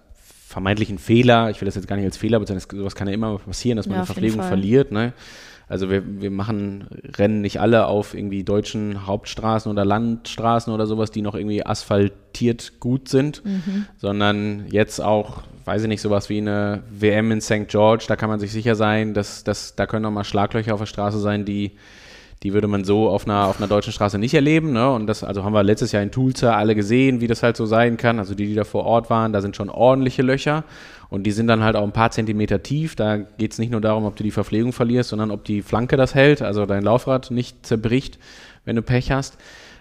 [0.47, 3.39] vermeintlichen Fehler, ich will das jetzt gar nicht als Fehler bezeichnen, sowas kann ja immer
[3.39, 5.13] passieren, dass man ja, eine Verpflegung verliert, ne?
[5.67, 11.11] Also wir, wir machen Rennen nicht alle auf irgendwie deutschen Hauptstraßen oder Landstraßen oder sowas,
[11.11, 13.87] die noch irgendwie asphaltiert gut sind, mhm.
[13.97, 17.67] sondern jetzt auch, weiß ich nicht, sowas wie eine WM in St.
[17.67, 20.81] George, da kann man sich sicher sein, dass, dass da können auch mal Schlaglöcher auf
[20.81, 21.73] der Straße sein, die
[22.45, 24.73] die würde man so auf einer, auf einer deutschen Straße nicht erleben.
[24.73, 24.91] Ne?
[24.91, 27.65] Und das also haben wir letztes Jahr in Tulsa alle gesehen, wie das halt so
[27.65, 28.19] sein kann.
[28.19, 30.65] Also die, die da vor Ort waren, da sind schon ordentliche Löcher.
[31.09, 32.97] Und die sind dann halt auch ein paar Zentimeter tief.
[32.97, 35.97] Da geht es nicht nur darum, ob du die Verpflegung verlierst, sondern ob die Flanke
[35.97, 38.19] das hält, also dein Laufrad nicht zerbricht,
[38.67, 39.39] wenn du Pech hast.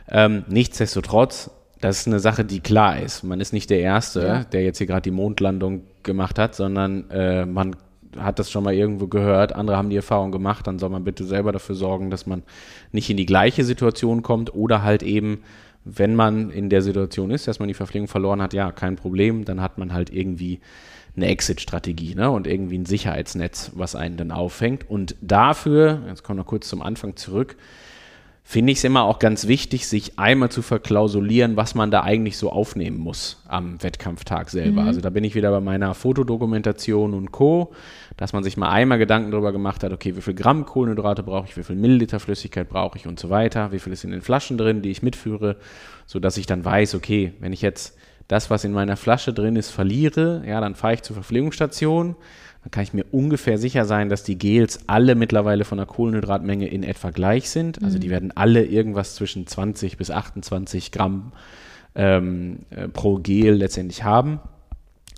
[0.09, 1.51] Ähm, nichtsdestotrotz,
[1.81, 3.23] das ist eine Sache, die klar ist.
[3.23, 4.43] Man ist nicht der Erste, ja.
[4.45, 7.75] der jetzt hier gerade die Mondlandung gemacht hat, sondern äh, man
[8.17, 11.25] hat das schon mal irgendwo gehört, andere haben die Erfahrung gemacht, dann soll man bitte
[11.25, 12.43] selber dafür sorgen, dass man
[12.91, 15.43] nicht in die gleiche Situation kommt oder halt eben,
[15.85, 19.45] wenn man in der Situation ist, dass man die Verpflegung verloren hat, ja, kein Problem,
[19.45, 20.59] dann hat man halt irgendwie
[21.15, 22.31] eine Exit-Strategie ne?
[22.31, 24.89] und irgendwie ein Sicherheitsnetz, was einen dann auffängt.
[24.89, 27.55] Und dafür, jetzt kommen wir kurz zum Anfang zurück,
[28.45, 32.37] finde ich es immer auch ganz wichtig, sich einmal zu verklausulieren, was man da eigentlich
[32.37, 34.81] so aufnehmen muss am Wettkampftag selber.
[34.81, 34.87] Mhm.
[34.87, 37.73] Also da bin ich wieder bei meiner Fotodokumentation und Co.,
[38.17, 41.47] dass man sich mal einmal Gedanken darüber gemacht hat, okay, wie viel Gramm Kohlenhydrate brauche
[41.47, 44.21] ich, wie viel Milliliter Flüssigkeit brauche ich und so weiter, wie viel ist in den
[44.21, 45.55] Flaschen drin, die ich mitführe,
[46.05, 49.71] sodass ich dann weiß, okay, wenn ich jetzt das, was in meiner Flasche drin ist,
[49.71, 52.15] verliere, ja, dann fahre ich zur Verpflegungsstation,
[52.63, 56.67] dann kann ich mir ungefähr sicher sein, dass die Gels alle mittlerweile von der Kohlenhydratmenge
[56.67, 57.83] in etwa gleich sind.
[57.83, 58.11] Also die mhm.
[58.11, 61.33] werden alle irgendwas zwischen 20 bis 28 Gramm
[61.95, 64.39] ähm, äh, pro Gel letztendlich haben.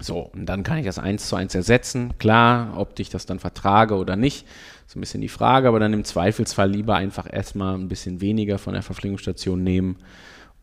[0.02, 2.14] So, und dann kann ich das eins zu eins ersetzen.
[2.18, 4.46] Klar, ob ich das dann vertrage oder nicht,
[4.88, 8.58] ist ein bisschen die Frage, aber dann im Zweifelsfall lieber einfach erstmal ein bisschen weniger
[8.58, 9.98] von der Verpflegungsstation nehmen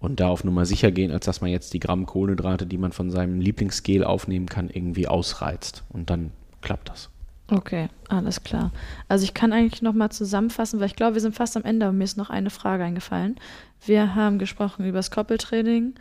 [0.00, 2.92] und da auf Nummer sicher gehen, als dass man jetzt die Gramm Kohlenhydrate, die man
[2.92, 5.84] von seinem Lieblingsgel aufnehmen kann, irgendwie ausreizt.
[5.90, 6.32] Und dann
[6.62, 7.10] klappt das.
[7.50, 8.72] Okay, alles klar.
[9.08, 11.86] Also ich kann eigentlich noch mal zusammenfassen, weil ich glaube, wir sind fast am Ende,
[11.86, 13.36] aber mir ist noch eine Frage eingefallen.
[13.84, 15.94] Wir haben gesprochen über das Koppeltraining,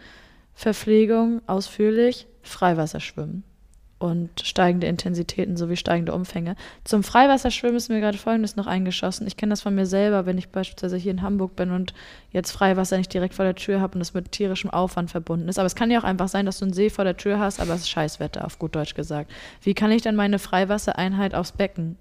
[0.53, 3.43] Verpflegung ausführlich, Freiwasserschwimmen
[4.01, 6.55] und steigende Intensitäten sowie steigende Umfänge.
[6.83, 9.27] Zum Freiwasserschwimmen ist mir gerade Folgendes noch eingeschossen.
[9.27, 11.93] Ich kenne das von mir selber, wenn ich beispielsweise hier in Hamburg bin und
[12.31, 15.59] jetzt Freiwasser nicht direkt vor der Tür habe und das mit tierischem Aufwand verbunden ist.
[15.59, 17.59] Aber es kann ja auch einfach sein, dass du einen See vor der Tür hast,
[17.59, 19.31] aber es ist Scheißwetter, auf gut Deutsch gesagt.
[19.61, 21.97] Wie kann ich dann meine Freiwassereinheit aufs Becken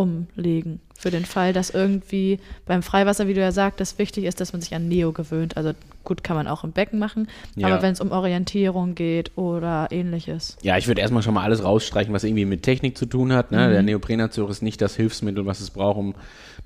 [0.00, 0.80] umlegen?
[0.96, 4.60] Für den Fall, dass irgendwie beim Freiwasser, wie du ja sagtest, wichtig ist, dass man
[4.60, 5.56] sich an Neo gewöhnt.
[5.56, 5.72] Also
[6.02, 7.28] gut, kann man auch im Becken machen.
[7.54, 7.68] Ja.
[7.68, 10.56] Aber wenn es um Orientierung geht oder ähnliches.
[10.62, 13.52] Ja, ich würde erstmal schon mal alles rausstreichen, was irgendwie mit Technik zu tun hat.
[13.52, 13.70] Ne?
[13.70, 16.14] Der Neoprenanzug ist nicht das Hilfsmittel, was es braucht, um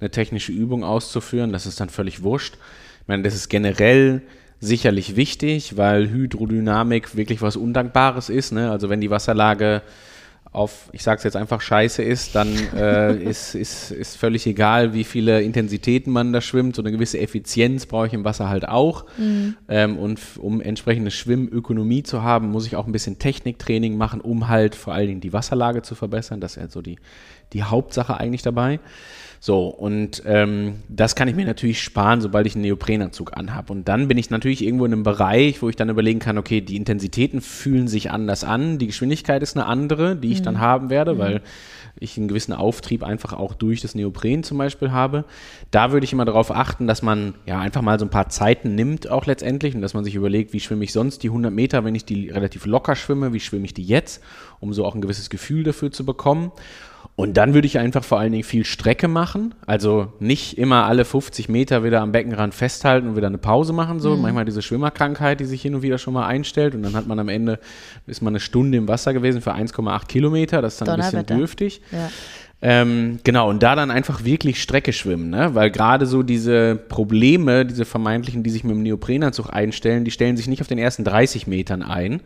[0.01, 1.53] eine technische Übung auszuführen.
[1.53, 2.55] Das ist dann völlig wurscht.
[3.03, 4.23] Ich meine, das ist generell
[4.61, 8.53] sicherlich wichtig, weil Hydrodynamik wirklich was Undankbares ist.
[8.53, 8.71] Ne?
[8.71, 9.83] Also wenn die Wasserlage
[10.53, 14.93] auf, ich sage es jetzt einfach, scheiße ist, dann äh, ist, ist, ist völlig egal,
[14.93, 16.77] wie viele Intensitäten man da schwimmt.
[16.77, 19.07] So eine gewisse Effizienz brauche ich im Wasser halt auch.
[19.69, 24.49] Ähm, und um entsprechende Schwimmökonomie zu haben, muss ich auch ein bisschen Techniktraining machen, um
[24.49, 26.41] halt vor allen Dingen die Wasserlage zu verbessern.
[26.41, 26.97] Das ist ja so die,
[27.55, 28.79] die Hauptsache eigentlich dabei.
[29.45, 33.73] So, und ähm, das kann ich mir natürlich sparen, sobald ich einen Neoprenanzug anhabe.
[33.73, 36.61] Und dann bin ich natürlich irgendwo in einem Bereich, wo ich dann überlegen kann, okay,
[36.61, 40.91] die Intensitäten fühlen sich anders an, die Geschwindigkeit ist eine andere, die ich dann haben
[40.91, 41.43] werde, weil
[41.99, 45.25] ich einen gewissen Auftrieb einfach auch durch das Neopren zum Beispiel habe.
[45.73, 48.77] Da würde ich immer darauf achten, dass man ja einfach mal so ein paar Zeiten
[48.77, 51.85] nimmt auch letztendlich und dass man sich überlegt, wie schwimme ich sonst die 100 Meter,
[51.85, 54.23] wenn ich die relativ locker schwimme, wie schwimme ich die jetzt,
[54.61, 56.53] um so auch ein gewisses Gefühl dafür zu bekommen.
[57.15, 59.55] Und dann würde ich einfach vor allen Dingen viel Strecke machen.
[59.67, 64.01] Also nicht immer alle 50 Meter wieder am Beckenrand festhalten und wieder eine Pause machen.
[64.01, 66.75] So manchmal diese Schwimmerkrankheit, die sich hin und wieder schon mal einstellt.
[66.75, 67.59] Und dann hat man am Ende,
[68.07, 70.63] ist man eine Stunde im Wasser gewesen für 1,8 Kilometer.
[70.63, 71.83] Das ist dann ein bisschen dürftig.
[71.93, 72.09] Ja.
[72.65, 75.55] Ähm, genau, und da dann einfach wirklich Strecke schwimmen, ne?
[75.55, 80.37] Weil gerade so diese Probleme, diese vermeintlichen, die sich mit dem Neoprenanzug einstellen, die stellen
[80.37, 82.21] sich nicht auf den ersten 30 Metern ein.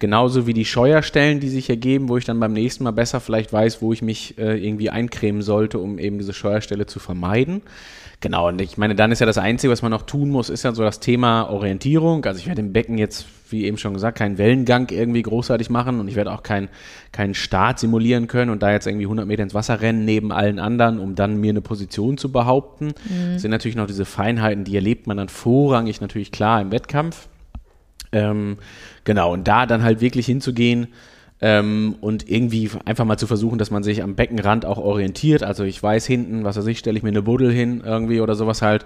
[0.00, 3.52] Genauso wie die Scheuerstellen, die sich ergeben, wo ich dann beim nächsten Mal besser vielleicht
[3.52, 7.62] weiß, wo ich mich äh, irgendwie eincremen sollte, um eben diese Scheuerstelle zu vermeiden.
[8.20, 10.62] Genau, und ich meine, dann ist ja das Einzige, was man noch tun muss, ist
[10.62, 12.24] ja so das Thema Orientierung.
[12.24, 16.00] Also ich werde im Becken jetzt, wie eben schon gesagt, keinen Wellengang irgendwie großartig machen
[16.00, 16.68] und ich werde auch keinen
[17.12, 20.58] keinen Start simulieren können und da jetzt irgendwie 100 Meter ins Wasser rennen neben allen
[20.58, 22.92] anderen, um dann mir eine Position zu behaupten.
[23.32, 27.28] Das sind natürlich noch diese Feinheiten, die erlebt man dann vorrangig natürlich klar im Wettkampf.
[28.12, 28.58] Ähm,
[29.04, 30.88] genau, und da dann halt wirklich hinzugehen
[31.40, 35.42] ähm, und irgendwie einfach mal zu versuchen, dass man sich am Beckenrand auch orientiert.
[35.42, 38.34] Also ich weiß hinten, was weiß ich, stelle ich mir eine Buddel hin irgendwie oder
[38.34, 38.84] sowas halt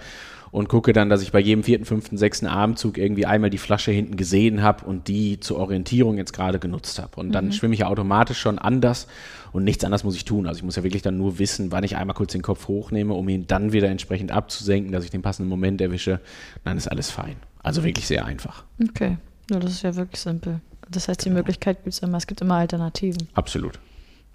[0.50, 3.92] und gucke dann, dass ich bei jedem vierten, fünften, sechsten Abendzug irgendwie einmal die Flasche
[3.92, 7.20] hinten gesehen habe und die zur Orientierung jetzt gerade genutzt habe.
[7.20, 9.06] Und dann schwimme ich ja automatisch schon anders
[9.52, 10.46] und nichts anderes muss ich tun.
[10.46, 13.14] Also ich muss ja wirklich dann nur wissen, wann ich einmal kurz den Kopf hochnehme,
[13.14, 16.20] um ihn dann wieder entsprechend abzusenken, dass ich den passenden Moment erwische.
[16.64, 17.36] Dann ist alles fein.
[17.62, 18.64] Also wirklich sehr einfach.
[18.88, 19.18] Okay.
[19.50, 20.60] Ja, das ist ja wirklich simpel.
[20.88, 22.18] Das heißt, die Möglichkeit gibt es immer.
[22.18, 23.28] Es gibt immer Alternativen.
[23.34, 23.78] Absolut.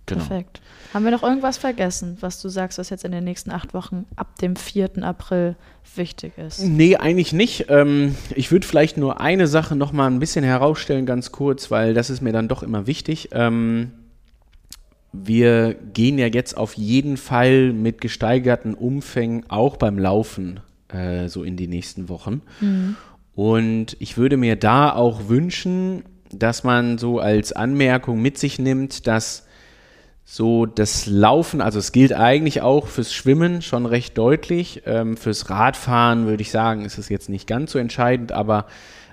[0.06, 0.24] Genau.
[0.24, 0.62] Perfekt.
[0.94, 4.06] Haben wir noch irgendwas vergessen, was du sagst, was jetzt in den nächsten acht Wochen
[4.16, 5.04] ab dem 4.
[5.04, 5.56] April
[5.96, 6.62] wichtig ist?
[6.62, 7.66] Nee, eigentlich nicht.
[7.70, 11.94] Ähm, ich würde vielleicht nur eine Sache noch mal ein bisschen herausstellen, ganz kurz, weil
[11.94, 13.30] das ist mir dann doch immer wichtig.
[13.32, 13.92] Ähm,
[15.12, 21.44] wir gehen ja jetzt auf jeden Fall mit gesteigerten Umfängen auch beim Laufen äh, so
[21.44, 22.42] in die nächsten Wochen.
[23.34, 29.08] Und ich würde mir da auch wünschen, dass man so als Anmerkung mit sich nimmt,
[29.08, 29.45] dass
[30.28, 34.82] so das Laufen, also es gilt eigentlich auch fürs Schwimmen schon recht deutlich.
[34.88, 38.66] Ähm, fürs Radfahren würde ich sagen, ist es jetzt nicht ganz so entscheidend, aber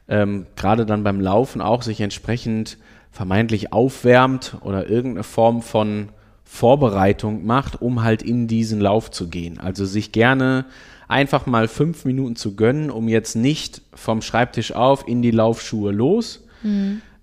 [0.08, 2.78] ähm, gerade dann beim Laufen auch sich entsprechend
[3.10, 6.08] vermeintlich aufwärmt oder irgendeine Form von
[6.44, 9.60] Vorbereitung macht, um halt in diesen Lauf zu gehen.
[9.60, 10.64] Also sich gerne
[11.08, 15.92] einfach mal fünf Minuten zu gönnen, um jetzt nicht vom Schreibtisch auf in die Laufschuhe
[15.92, 16.42] los,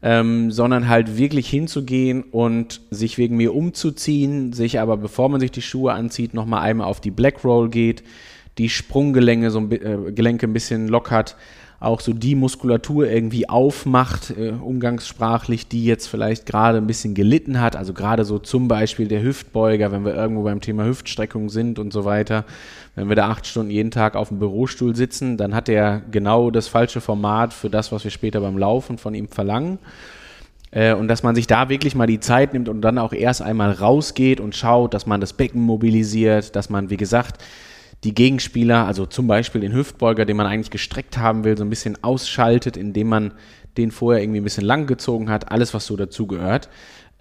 [0.02, 5.52] ähm, sondern halt wirklich hinzugehen und sich wegen mir umzuziehen, sich aber bevor man sich
[5.52, 8.04] die Schuhe anzieht, nochmal einmal auf die Black Roll geht,
[8.58, 11.36] die Sprunggelenke so ein, äh, Gelenke ein bisschen lockert,
[11.82, 17.62] auch so die Muskulatur irgendwie aufmacht, äh, umgangssprachlich, die jetzt vielleicht gerade ein bisschen gelitten
[17.62, 17.76] hat.
[17.76, 21.94] Also gerade so zum Beispiel der Hüftbeuger, wenn wir irgendwo beim Thema Hüftstreckung sind und
[21.94, 22.46] so weiter.
[23.00, 26.52] Wenn wir da acht Stunden jeden Tag auf dem Bürostuhl sitzen, dann hat er genau
[26.52, 29.80] das falsche Format für das, was wir später beim Laufen von ihm verlangen.
[30.72, 33.42] Äh, und dass man sich da wirklich mal die Zeit nimmt und dann auch erst
[33.42, 37.42] einmal rausgeht und schaut, dass man das Becken mobilisiert, dass man, wie gesagt,
[38.04, 41.70] die Gegenspieler, also zum Beispiel den Hüftbeuger, den man eigentlich gestreckt haben will, so ein
[41.70, 43.32] bisschen ausschaltet, indem man
[43.78, 46.68] den vorher irgendwie ein bisschen lang gezogen hat, alles, was so dazugehört.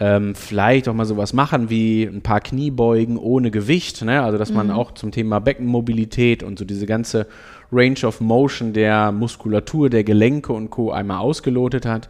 [0.00, 4.22] Ähm, vielleicht auch mal sowas machen wie ein paar Kniebeugen ohne Gewicht, ne?
[4.22, 7.26] also dass man auch zum Thema Beckenmobilität und so diese ganze
[7.72, 10.92] Range of Motion der Muskulatur, der Gelenke und Co.
[10.92, 12.08] einmal ausgelotet hat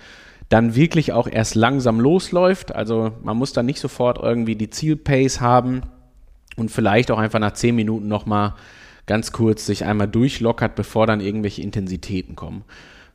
[0.48, 2.74] dann wirklich auch erst langsam losläuft.
[2.74, 5.82] Also man muss dann nicht sofort irgendwie die Zielpace haben
[6.56, 8.54] und vielleicht auch einfach nach 10 Minuten nochmal
[9.06, 12.64] ganz kurz sich einmal durchlockert, bevor dann irgendwelche Intensitäten kommen.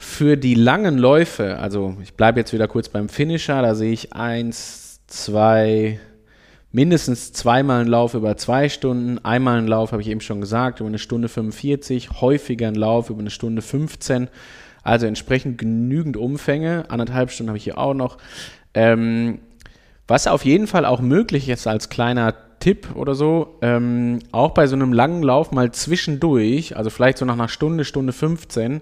[0.05, 4.13] Für die langen Läufe, also ich bleibe jetzt wieder kurz beim Finisher, da sehe ich
[4.13, 5.97] eins, zwei,
[6.71, 10.81] mindestens zweimal einen Lauf über zwei Stunden, einmal einen Lauf, habe ich eben schon gesagt,
[10.81, 14.27] über eine Stunde 45, häufiger einen Lauf über eine Stunde 15.
[14.83, 16.83] Also entsprechend genügend Umfänge.
[16.89, 18.17] Anderthalb Stunden habe ich hier auch noch.
[18.73, 19.39] Ähm,
[20.05, 24.67] was auf jeden Fall auch möglich ist als kleiner Tipp oder so, ähm, auch bei
[24.67, 28.81] so einem langen Lauf mal zwischendurch, also vielleicht so nach einer Stunde, Stunde 15,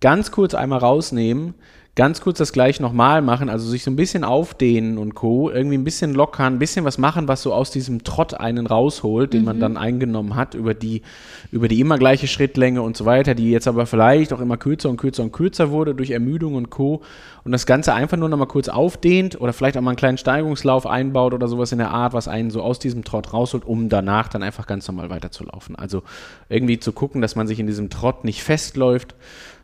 [0.00, 1.54] ganz kurz einmal rausnehmen,
[1.98, 5.76] ganz kurz das gleich nochmal machen, also sich so ein bisschen aufdehnen und Co., irgendwie
[5.76, 9.40] ein bisschen lockern, ein bisschen was machen, was so aus diesem Trott einen rausholt, den
[9.40, 9.46] mhm.
[9.46, 11.02] man dann eingenommen hat über die,
[11.50, 14.90] über die immer gleiche Schrittlänge und so weiter, die jetzt aber vielleicht auch immer kürzer
[14.90, 17.02] und kürzer und kürzer wurde durch Ermüdung und Co.
[17.42, 20.86] Und das Ganze einfach nur nochmal kurz aufdehnt oder vielleicht auch mal einen kleinen Steigungslauf
[20.86, 24.28] einbaut oder sowas in der Art, was einen so aus diesem Trott rausholt, um danach
[24.28, 25.74] dann einfach ganz normal weiterzulaufen.
[25.74, 26.04] Also
[26.48, 29.16] irgendwie zu gucken, dass man sich in diesem Trott nicht festläuft,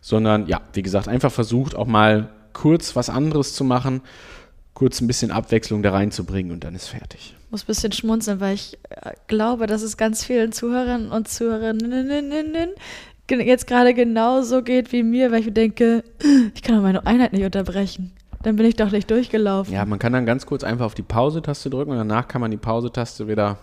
[0.05, 4.03] sondern ja, wie gesagt, einfach versucht auch mal kurz was anderes zu machen,
[4.75, 7.35] kurz ein bisschen Abwechslung da reinzubringen und dann ist fertig.
[7.47, 11.29] Ich muss ein bisschen schmunzeln, weil ich äh, glaube, dass es ganz vielen Zuhörern und
[11.29, 12.75] Zuhörerinnen
[13.31, 16.05] jetzt gerade genauso geht wie mir, weil ich denke,
[16.55, 18.13] ich kann doch meine Einheit nicht unterbrechen.
[18.43, 19.73] Dann bin ich doch nicht durchgelaufen.
[19.73, 22.51] Ja, man kann dann ganz kurz einfach auf die Pause-Taste drücken und danach kann man
[22.51, 23.57] die Pause-Taste wieder,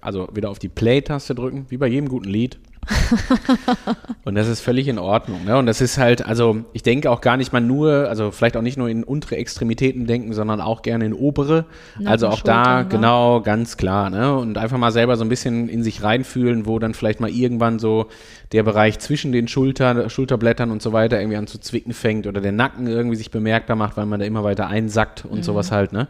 [0.00, 2.58] also wieder auf die Play-Taste drücken, wie bei jedem guten Lied.
[4.24, 5.44] und das ist völlig in Ordnung.
[5.44, 5.56] Ne?
[5.56, 8.62] Und das ist halt, also ich denke auch gar nicht mal nur, also vielleicht auch
[8.62, 11.64] nicht nur in untere Extremitäten denken, sondern auch gerne in obere.
[11.98, 12.88] Na, also auch da, ne?
[12.88, 14.10] genau, ganz klar.
[14.10, 14.36] Ne?
[14.36, 17.78] Und einfach mal selber so ein bisschen in sich reinfühlen, wo dann vielleicht mal irgendwann
[17.78, 18.06] so
[18.52, 22.40] der Bereich zwischen den Schulter, Schulterblättern und so weiter irgendwie an zu zwicken fängt oder
[22.40, 25.42] der Nacken irgendwie sich bemerkbar macht, weil man da immer weiter einsackt und mhm.
[25.42, 25.92] sowas halt.
[25.92, 26.08] Ne?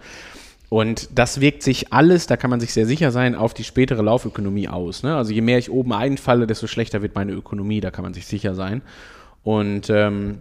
[0.69, 4.03] Und das wirkt sich alles, da kann man sich sehr sicher sein, auf die spätere
[4.03, 5.03] Laufökonomie aus.
[5.03, 5.15] Ne?
[5.15, 8.27] Also je mehr ich oben einfalle, desto schlechter wird meine Ökonomie, da kann man sich
[8.27, 8.83] sicher sein.
[9.43, 10.39] Und ähm,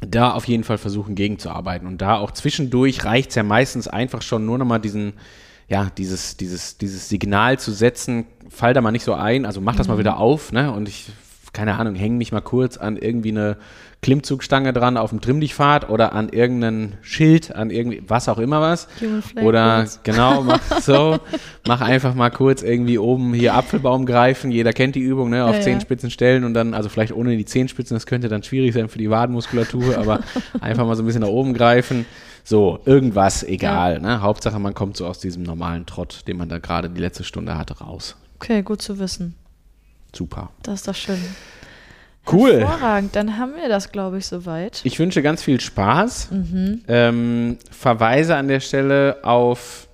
[0.00, 1.86] da auf jeden Fall versuchen gegenzuarbeiten.
[1.86, 5.14] Und da auch zwischendurch reicht es ja meistens einfach schon nur nochmal diesen,
[5.68, 9.74] ja, dieses, dieses, dieses Signal zu setzen, fall da mal nicht so ein, also mach
[9.74, 9.94] das mhm.
[9.94, 10.72] mal wieder auf, ne?
[10.72, 11.10] Und ich
[11.56, 13.56] keine Ahnung, hänge mich mal kurz an irgendwie eine
[14.02, 18.88] Klimmzugstange dran auf dem Trimmdichtpfad oder an irgendein Schild, an irgendwie, was auch immer was.
[19.42, 21.18] Oder genau, mach so,
[21.66, 24.50] mach einfach mal kurz irgendwie oben hier Apfelbaum greifen.
[24.52, 27.44] Jeder kennt die Übung, ne, auf ja, Zehenspitzen stellen und dann, also vielleicht ohne die
[27.44, 30.20] Zehenspitzen, das könnte dann schwierig sein für die Wadenmuskulatur, aber
[30.60, 32.06] einfach mal so ein bisschen nach oben greifen.
[32.44, 33.94] So, irgendwas, egal.
[33.94, 33.98] Ja.
[33.98, 34.20] Ne?
[34.20, 37.58] Hauptsache, man kommt so aus diesem normalen Trott, den man da gerade die letzte Stunde
[37.58, 38.14] hatte, raus.
[38.36, 39.34] Okay, gut zu wissen.
[40.14, 40.50] Super.
[40.62, 41.18] Das ist doch schön.
[42.30, 42.60] Cool.
[42.60, 44.80] Hervorragend, dann haben wir das, glaube ich, soweit.
[44.84, 46.30] Ich wünsche ganz viel Spaß.
[46.30, 46.82] Mhm.
[46.88, 49.88] Ähm, verweise an der Stelle auf,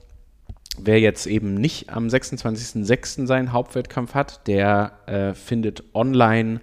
[0.78, 3.26] wer jetzt eben nicht am 26.06.
[3.26, 6.60] seinen Hauptwettkampf hat, der äh, findet online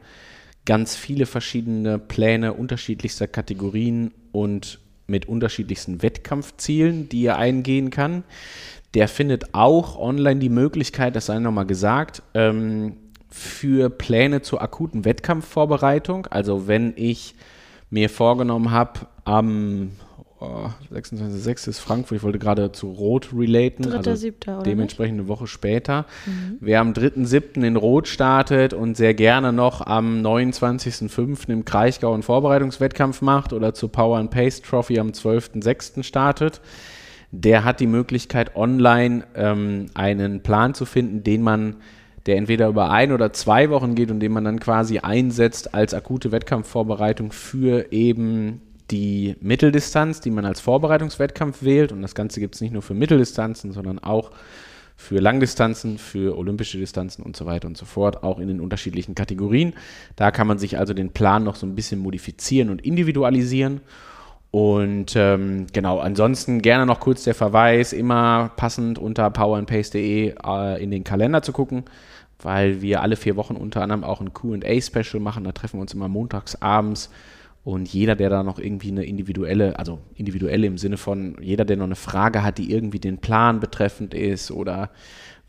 [0.65, 8.23] ganz viele verschiedene Pläne unterschiedlichster Kategorien und mit unterschiedlichsten Wettkampfzielen, die er eingehen kann.
[8.93, 12.97] Der findet auch online die Möglichkeit, das sei nochmal gesagt, ähm,
[13.29, 16.27] für Pläne zur akuten Wettkampfvorbereitung.
[16.27, 17.35] Also wenn ich
[17.89, 19.91] mir vorgenommen habe, am
[20.39, 21.69] oh, 26.06.
[21.69, 23.97] ist Frankfurt, ich wollte gerade zu Rot relaten, 3.
[23.97, 24.63] also 7.
[24.63, 25.23] dementsprechend nicht?
[25.23, 26.05] eine Woche später.
[26.25, 26.57] Mhm.
[26.59, 27.65] Wer am 3.07.
[27.65, 31.49] in Rot startet und sehr gerne noch am 29.05.
[31.49, 36.03] im Kraichgau einen Vorbereitungswettkampf macht oder zur Power and Pace Trophy am 12.06.
[36.03, 36.61] startet,
[37.31, 41.75] der hat die Möglichkeit, online ähm, einen Plan zu finden, den man
[42.25, 45.93] der entweder über ein oder zwei Wochen geht und den man dann quasi einsetzt als
[45.93, 48.61] akute Wettkampfvorbereitung für eben
[48.91, 51.91] die Mitteldistanz, die man als Vorbereitungswettkampf wählt.
[51.91, 54.31] Und das Ganze gibt es nicht nur für Mitteldistanzen, sondern auch
[54.99, 59.15] für Langdistanzen, für olympische Distanzen und so weiter und so fort, auch in den unterschiedlichen
[59.15, 59.73] Kategorien.
[60.17, 63.79] Da kann man sich also den Plan noch so ein bisschen modifizieren und individualisieren.
[64.51, 70.89] Und ähm, genau, ansonsten gerne noch kurz der Verweis, immer passend unter powerandpace.de äh, in
[70.89, 71.83] den Kalender zu gucken,
[72.41, 75.43] weil wir alle vier Wochen unter anderem auch ein QA-Special machen.
[75.43, 77.11] Da treffen wir uns immer montags abends.
[77.63, 81.77] Und jeder, der da noch irgendwie eine individuelle, also individuelle im Sinne von jeder, der
[81.77, 84.89] noch eine Frage hat, die irgendwie den Plan betreffend ist oder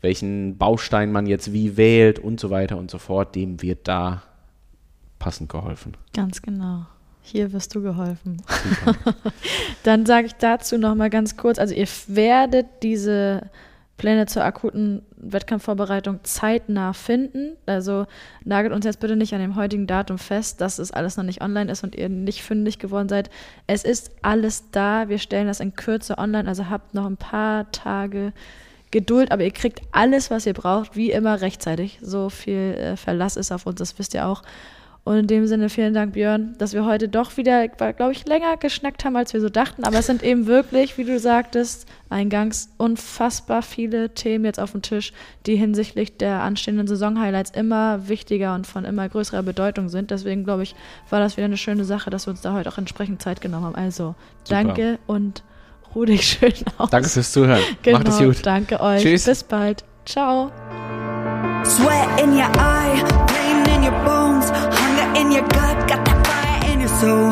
[0.01, 4.23] welchen Baustein man jetzt wie wählt und so weiter und so fort, dem wird da
[5.17, 5.95] passend geholfen.
[6.13, 6.85] Ganz genau.
[7.21, 8.41] Hier wirst du geholfen.
[9.83, 13.49] Dann sage ich dazu noch mal ganz kurz, also ihr werdet diese
[14.01, 17.55] Pläne zur akuten Wettkampfvorbereitung zeitnah finden.
[17.67, 18.07] Also
[18.43, 21.41] nagelt uns jetzt bitte nicht an dem heutigen Datum fest, dass es alles noch nicht
[21.43, 23.29] online ist und ihr nicht fündig geworden seid.
[23.67, 25.07] Es ist alles da.
[25.07, 28.33] Wir stellen das in Kürze online, also habt noch ein paar Tage
[28.89, 31.99] Geduld, aber ihr kriegt alles, was ihr braucht, wie immer rechtzeitig.
[32.01, 34.41] So viel äh, Verlass ist auf uns, das wisst ihr auch.
[35.03, 38.55] Und in dem Sinne vielen Dank, Björn, dass wir heute doch wieder, glaube ich, länger
[38.57, 39.83] geschnackt haben, als wir so dachten.
[39.83, 44.83] Aber es sind eben wirklich, wie du sagtest, eingangs unfassbar viele Themen jetzt auf dem
[44.83, 45.11] Tisch,
[45.47, 50.11] die hinsichtlich der anstehenden Saison-Highlights immer wichtiger und von immer größerer Bedeutung sind.
[50.11, 50.75] Deswegen, glaube ich,
[51.09, 53.65] war das wieder eine schöne Sache, dass wir uns da heute auch entsprechend Zeit genommen
[53.65, 53.75] haben.
[53.75, 54.63] Also, Super.
[54.63, 55.41] danke und
[55.95, 56.91] ruh dich schön aus.
[56.91, 57.63] Danke fürs Zuhören.
[57.81, 58.45] Genau, Macht es gut.
[58.45, 59.01] danke euch.
[59.01, 59.25] Tschüss.
[59.25, 59.83] Bis bald.
[60.05, 60.51] Ciao.
[61.65, 64.51] Sweat in your eye, pain in your bones,
[65.15, 67.31] in your gut, got that fire in your soul,